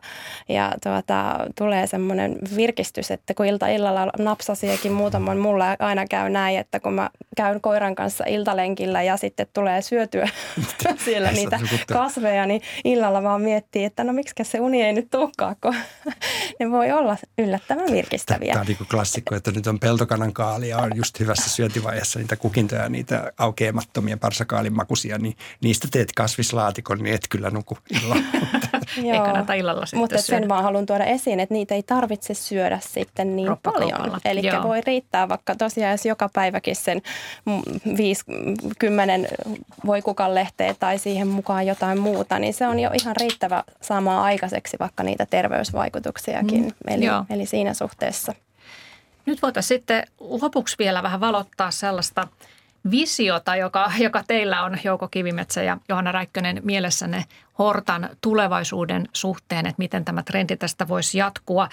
[0.50, 6.58] ja tuota, tulee semmoinen virkistys, että kun ilta illalla napsasiakin muutaman mulla aina käy näin,
[6.58, 10.30] että kun mä käyn koiran kanssa iltalenkillä ja sitten tulee syötyä
[11.06, 11.60] siellä niitä
[11.94, 15.76] kasveja, niin illalla vaan miettii, että no miksi se uni ei nyt tulekaan, kun
[16.60, 18.54] ne voi olla yllättävän virkistäviä.
[18.54, 22.36] Tämä on niin klassikko, että nyt on peltokanan kaali ja on just hyvässä syöntivaiheessa niitä
[22.36, 28.24] kukintoja, niitä aukeamattomia parsakaalin makuisia, niin niistä teet kasvislaatikon, niin et kyllä nuku illalla.
[28.98, 32.80] Ei kannata illalla sitten Mutta sen vaan haluan tuoda esiin, että niitä ei tarvitse syödä
[32.82, 34.20] sitten niin paljon.
[34.26, 37.02] Eli voi riittää vaikka tosiaan, jos joka päiväkin sen
[37.98, 39.30] 50
[39.86, 44.78] voikukan lehteä tai siihen mukaan jotain muuta, niin se on jo ihan riittävä saamaan aikaiseksi
[44.80, 46.64] vaikka niitä terveysvaikutuksiakin.
[46.64, 46.72] Mm.
[46.88, 48.34] Eli, eli siinä suhteessa.
[49.26, 52.28] Nyt voitaisiin sitten lopuksi vielä vähän valottaa sellaista
[52.92, 57.26] visiota, joka, joka teillä on Jouko Kivimetsä ja Johanna Räikkönen mielessänne
[57.60, 61.70] Hortan tulevaisuuden suhteen, että miten tämä trendi tästä voisi jatkua.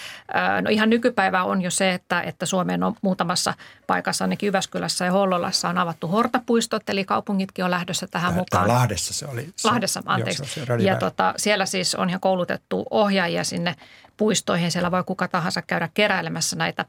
[0.62, 3.54] No ihan nykypäivä on jo se, että, että Suomeen on muutamassa
[3.86, 8.68] paikassa, ainakin Jyväskylässä ja Hollolassa on avattu hortapuistot, eli kaupungitkin on lähdössä tähän Tämä mukaan.
[8.68, 9.48] Lahdessa se oli.
[9.56, 10.60] Se, Lahdessa, anteeksi.
[10.60, 13.74] Joo, se ja tota, siellä siis on ihan koulutettu ohjaajia sinne
[14.16, 14.70] puistoihin.
[14.70, 16.84] Siellä voi kuka tahansa käydä keräilemässä näitä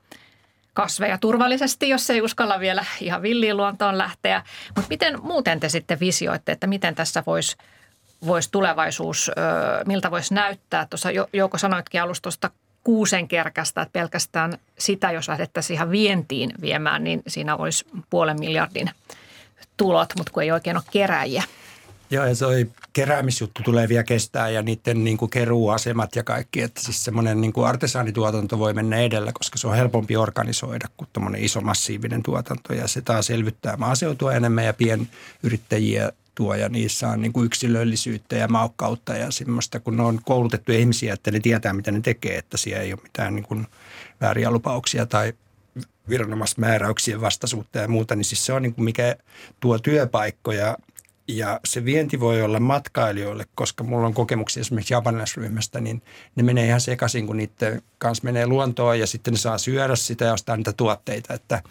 [0.74, 4.44] kasveja turvallisesti, jos ei uskalla vielä ihan villiin luontoon lähteä.
[4.76, 7.58] Mutta miten muuten te sitten visioitte, että miten tässä voisi
[8.26, 9.32] vois tulevaisuus,
[9.86, 10.86] miltä voisi näyttää?
[10.86, 12.50] Tuossa Jouko sanoitkin alustosta
[12.84, 18.92] kuusen kerkästä, että pelkästään sitä, jos lähdettäisiin ihan vientiin viemään, niin siinä olisi puolen miljardin
[19.78, 21.44] tulot, mutta kun ei oikein ole keräjiä.
[22.12, 26.62] Joo, ja toi keräämisjuttu tulee vielä kestää ja niiden niin kuin keruuasemat ja kaikki.
[26.62, 31.10] Että siis semmoinen niin kuin artesaanituotanto voi mennä edellä, koska se on helpompi organisoida kuin
[31.14, 32.74] tämmöinen iso massiivinen tuotanto.
[32.74, 38.36] Ja se taas elvyttää maaseutua enemmän ja pienyrittäjiä tuo ja niissä on niin kuin yksilöllisyyttä
[38.36, 42.38] ja maukkautta ja semmoista, kun ne on koulutettu ihmisiä, että ne tietää, mitä ne tekee,
[42.38, 43.68] että siellä ei ole mitään niin kuin
[44.22, 45.34] vääriä lupauksia tai
[46.10, 49.16] viranomaismääräyksien vastaisuutta ja muuta, niin siis se on niin kuin mikä
[49.60, 50.78] tuo työpaikkoja
[51.28, 56.02] ja se vienti voi olla matkailijoille, koska mulla on kokemuksia esimerkiksi japanilaisryhmästä, niin
[56.36, 60.26] ne menee ihan sekaisin, kun niiden kanssa menee luontoon ja sitten ne saa syödä sitä
[60.26, 61.34] ja ostaa niitä tuotteita.
[61.34, 61.64] Että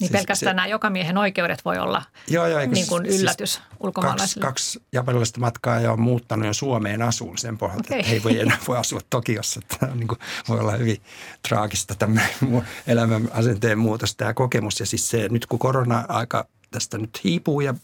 [0.00, 3.54] niin se, pelkästään se, nämä jokamiehen oikeudet voi olla joo, joo, niin kuin siis yllätys
[3.54, 4.46] siis ulkomaalaisille.
[4.46, 7.98] Kaksi, kaksi japanilaista matkaa ja on muuttanut jo Suomeen asuun sen pohjalta, okay.
[7.98, 9.60] että ei voi enää voi asua Tokiossa.
[9.80, 10.18] Tämä niin kuin,
[10.48, 11.02] voi olla hyvin
[11.48, 12.20] traagista tämä
[12.86, 14.80] elämän asenteen muutos, tämä kokemus.
[14.80, 17.74] Ja siis se, nyt kun korona-aika tästä nyt hiipuu ja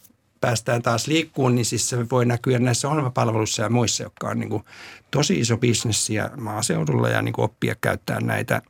[0.46, 4.48] päästään taas liikkuun, niin siis se voi näkyä näissä ohjelmapalveluissa ja muissa, jotka on niin
[4.48, 4.64] kuin
[5.10, 8.62] tosi iso bisnessiä maaseudulla ja niin kuin oppia käyttää näitä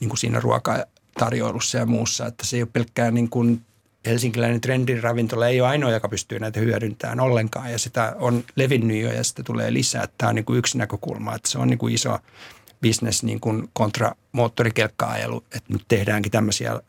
[0.00, 2.26] niin kuin siinä ruokatarjoilussa ja muussa.
[2.26, 3.62] Että se ei ole pelkkää niin kuin
[4.06, 9.12] helsinkiläinen trendiravintola ei ole ainoa, joka pystyy näitä hyödyntämään ollenkaan ja sitä on levinnyt jo
[9.12, 10.08] ja sitä tulee lisää.
[10.18, 12.18] Tämä on niin kuin yksi näkökulma, että se on niin kuin iso
[12.82, 16.80] business niin kuin kontra moottorikelkka-ajelu, että nyt tehdäänkin tämmöisiä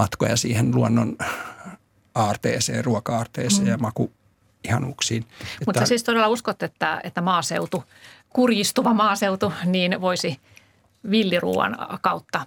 [0.00, 1.16] luontoelämysmatkoja siihen luonnon
[2.14, 3.70] aarteeseen, ruoka-aarteeseen mm.
[3.70, 4.12] ja maku.
[5.66, 7.84] Mutta että, siis todella uskot, että, että maaseutu,
[8.28, 10.40] kurjistuva maaseutu, niin voisi
[11.10, 12.46] villiruuan kautta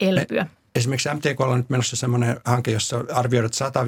[0.00, 0.44] elpyä?
[0.44, 3.80] Me, esimerkiksi MTK on nyt menossa sellainen hanke, jossa arvioidaan, että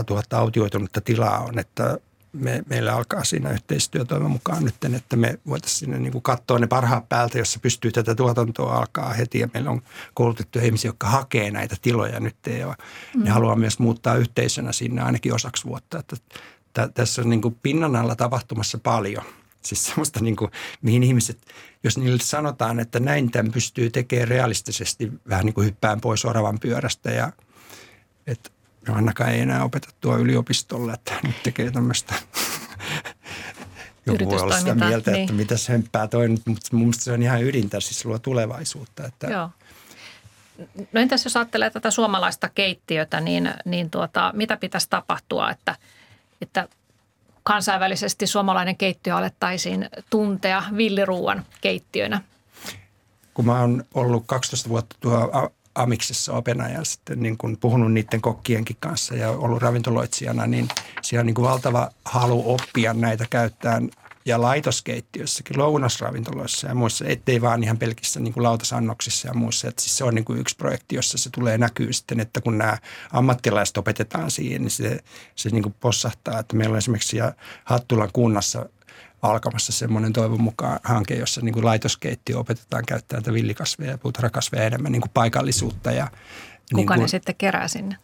[0.00, 1.98] 100-200 000 autioitunutta tilaa on, että
[2.38, 6.58] me, meillä alkaa siinä yhteistyö toivon mukaan nyt, että me voitaisiin sinne niin kuin katsoa
[6.58, 9.38] ne parhaat päältä, jossa pystyy tätä tuotantoa alkaa heti.
[9.38, 9.82] Ja meillä on
[10.14, 12.74] koulutettu ihmisiä, jotka hakee näitä tiloja nyt ja
[13.14, 13.24] mm.
[13.24, 15.98] ne haluaa myös muuttaa yhteisönä sinne ainakin osaksi vuotta.
[15.98, 16.16] Että
[16.72, 19.24] t- tässä on niin kuin pinnan alla tapahtumassa paljon.
[19.62, 20.50] Siis semmoista, niin kuin,
[20.82, 21.38] mihin ihmiset,
[21.84, 26.58] jos niille sanotaan, että näin tämän pystyy tekemään realistisesti, vähän niin kuin hyppään pois oravan
[26.58, 27.32] pyörästä ja
[28.26, 28.50] että
[28.88, 32.14] no ainakaan ei enää opetettua yliopistolle, että nyt tekee tämmöistä
[34.06, 35.20] joku voi olla sitä mieltä, niin.
[35.22, 39.06] että mitä se hömppää toi nyt, mutta mun se on ihan ydintä, siis luo tulevaisuutta.
[39.06, 39.50] Että Joo.
[40.92, 45.76] No entäs jos ajattelee tätä suomalaista keittiötä, niin, niin tuota, mitä pitäisi tapahtua, että,
[46.40, 46.68] että
[47.42, 52.20] kansainvälisesti suomalainen keittiö alettaisiin tuntea villiruuan keittiönä?
[53.34, 58.20] Kun mä oon ollut 12 vuotta tuo Amiksessa opena ja sitten niin kuin puhunut niiden
[58.20, 60.68] kokkienkin kanssa ja ollut ravintoloitsijana, niin
[61.02, 63.90] siellä on niin kuin valtava halu oppia näitä käyttämään
[64.26, 69.68] ja laitoskeittiössäkin, lounasravintoloissa ja muissa, ettei vaan ihan pelkissä niin kuin lautasannoksissa ja muissa.
[69.68, 72.58] Että siis se on niin kuin yksi projekti, jossa se tulee näkyy sitten, että kun
[72.58, 72.78] nämä
[73.12, 75.00] ammattilaiset opetetaan siihen, niin se,
[75.34, 76.38] se niin kuin possahtaa.
[76.38, 77.16] Että meillä on esimerkiksi
[77.64, 78.68] Hattulan kunnassa
[79.22, 84.64] alkamassa semmoinen toivon mukaan hanke, jossa niin kuin laitoskeittiö opetetaan käyttämään tätä villikasveja ja puutarhakasveja
[84.64, 85.92] enemmän niin kuin paikallisuutta.
[85.92, 87.96] Ja, Kuka niin kuin, ne sitten kerää sinne?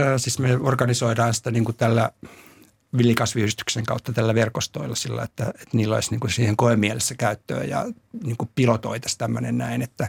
[0.00, 2.10] Ö, siis me organisoidaan sitä niin kuin tällä
[2.96, 7.84] villikasviyhdistyksen kautta tällä verkostoilla sillä, että, että niillä olisi niin kuin siihen koemielessä käyttöä ja
[8.24, 10.08] niin kuin pilotoitaisiin tämmöinen näin, että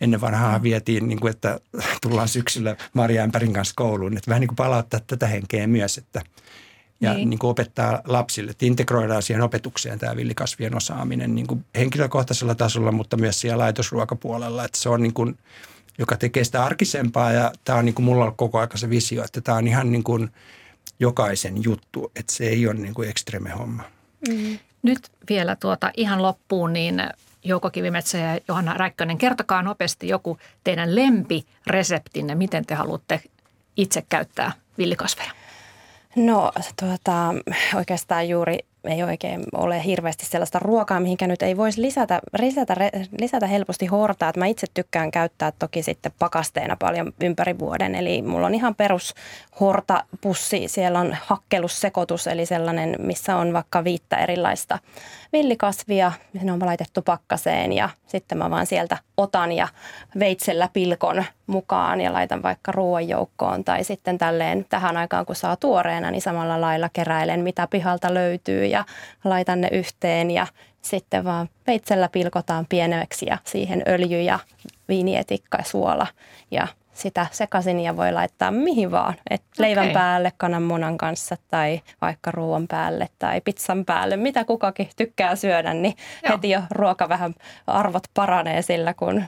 [0.00, 1.60] ennen vanhaa vietiin, niin kuin, että
[2.02, 6.22] tullaan syksyllä Maria Ämpärin kanssa kouluun, että vähän niin kuin palauttaa tätä henkeä myös, että–
[7.00, 7.30] ja niin.
[7.30, 12.92] Niin kuin opettaa lapsille, että integroidaan siihen opetukseen tämä villikasvien osaaminen niin kuin henkilökohtaisella tasolla,
[12.92, 15.38] mutta myös siellä laitosruokapuolella, että se on niin kuin,
[15.98, 19.24] joka tekee sitä arkisempaa ja tämä on niin kuin mulla on koko ajan se visio,
[19.24, 20.30] että tämä on ihan niin kuin
[21.00, 23.82] jokaisen juttu, että se ei ole niin kuin ekstreme homma.
[24.28, 24.58] Mm.
[24.82, 27.02] Nyt vielä tuota ihan loppuun, niin
[27.44, 33.22] Jouko Kivimetsä ja Johanna Räikkönen, kertokaa nopeasti joku teidän lempireseptinne, miten te haluatte
[33.76, 35.32] itse käyttää villikasveja.
[36.18, 37.34] No tuota,
[37.76, 42.74] oikeastaan juuri ei oikein ole hirveästi sellaista ruokaa, mihinkä nyt ei voisi lisätä, lisätä,
[43.20, 44.32] lisätä helposti hortaa.
[44.36, 47.94] Mä itse tykkään käyttää toki sitten pakasteena paljon ympäri vuoden.
[47.94, 49.14] Eli mulla on ihan perus
[49.60, 50.68] hortapussi.
[50.68, 54.78] Siellä on hakkelussekoitus, eli sellainen, missä on vaikka viittä erilaista
[55.32, 56.12] villikasvia.
[56.42, 59.68] Ne on laitettu pakkaseen ja sitten mä vaan sieltä otan ja
[60.18, 63.64] veitsellä pilkon mukaan ja laitan vaikka ruoan joukkoon.
[63.64, 68.66] Tai sitten tälleen tähän aikaan, kun saa tuoreena, niin samalla lailla keräilen, mitä pihalta löytyy
[69.24, 70.46] laitan ne yhteen ja
[70.82, 74.38] sitten vaan veitsellä pilkotaan pieneksi ja siihen öljy ja
[74.88, 76.06] viinietikka ja suola
[76.50, 76.68] ja
[76.98, 79.14] sitä sekaisin ja voi laittaa mihin vaan.
[79.30, 79.66] Et okay.
[79.66, 85.74] leivän päälle, kananmunan kanssa tai vaikka ruoan päälle tai pizzan päälle, mitä kukakin tykkää syödä,
[85.74, 86.32] niin Joo.
[86.32, 87.34] heti jo ruoka vähän
[87.66, 89.24] arvot paranee sillä, kun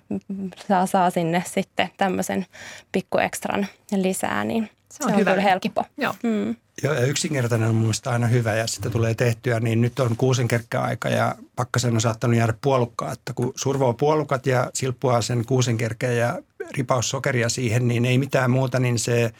[0.68, 2.46] saa, saa sinne sitten tämmöisen
[2.92, 5.84] pikku ekstran lisää, niin se on, se on hyvä kyllä helppo.
[5.96, 6.14] Joo.
[6.22, 6.56] Mm.
[6.82, 10.48] Joo, ja yksinkertainen on mielestäni aina hyvä ja sitä tulee tehtyä, niin nyt on kuusen
[10.80, 15.78] aika ja pakkasen on saattanut jäädä puolukkaa, että kun survoo puolukat ja silppua sen kuusen
[16.16, 16.38] ja
[16.76, 19.32] ripaus sokeria siihen, niin ei mitään muuta, niin se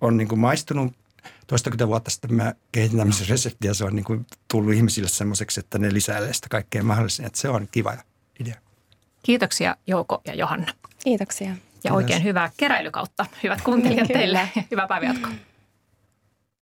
[0.00, 0.92] on niin kuin maistunut
[1.46, 5.60] toistakymmentä vuotta sitten mä kehitin tämmöisen reseptin ja se on niin kuin tullut ihmisille semmoiseksi,
[5.60, 7.26] että ne lisäilee sitä kaikkea mahdollista.
[7.26, 7.96] Että se on kiva
[8.40, 8.54] idea.
[9.22, 10.72] Kiitoksia Jouko ja Johanna.
[11.04, 11.48] Kiitoksia.
[11.48, 11.96] Ja Kiitos.
[11.96, 13.26] oikein hyvää keräilykautta.
[13.42, 14.48] Hyvät kuuntelijat teille.
[14.70, 15.47] Hyvää päivänjatkoa.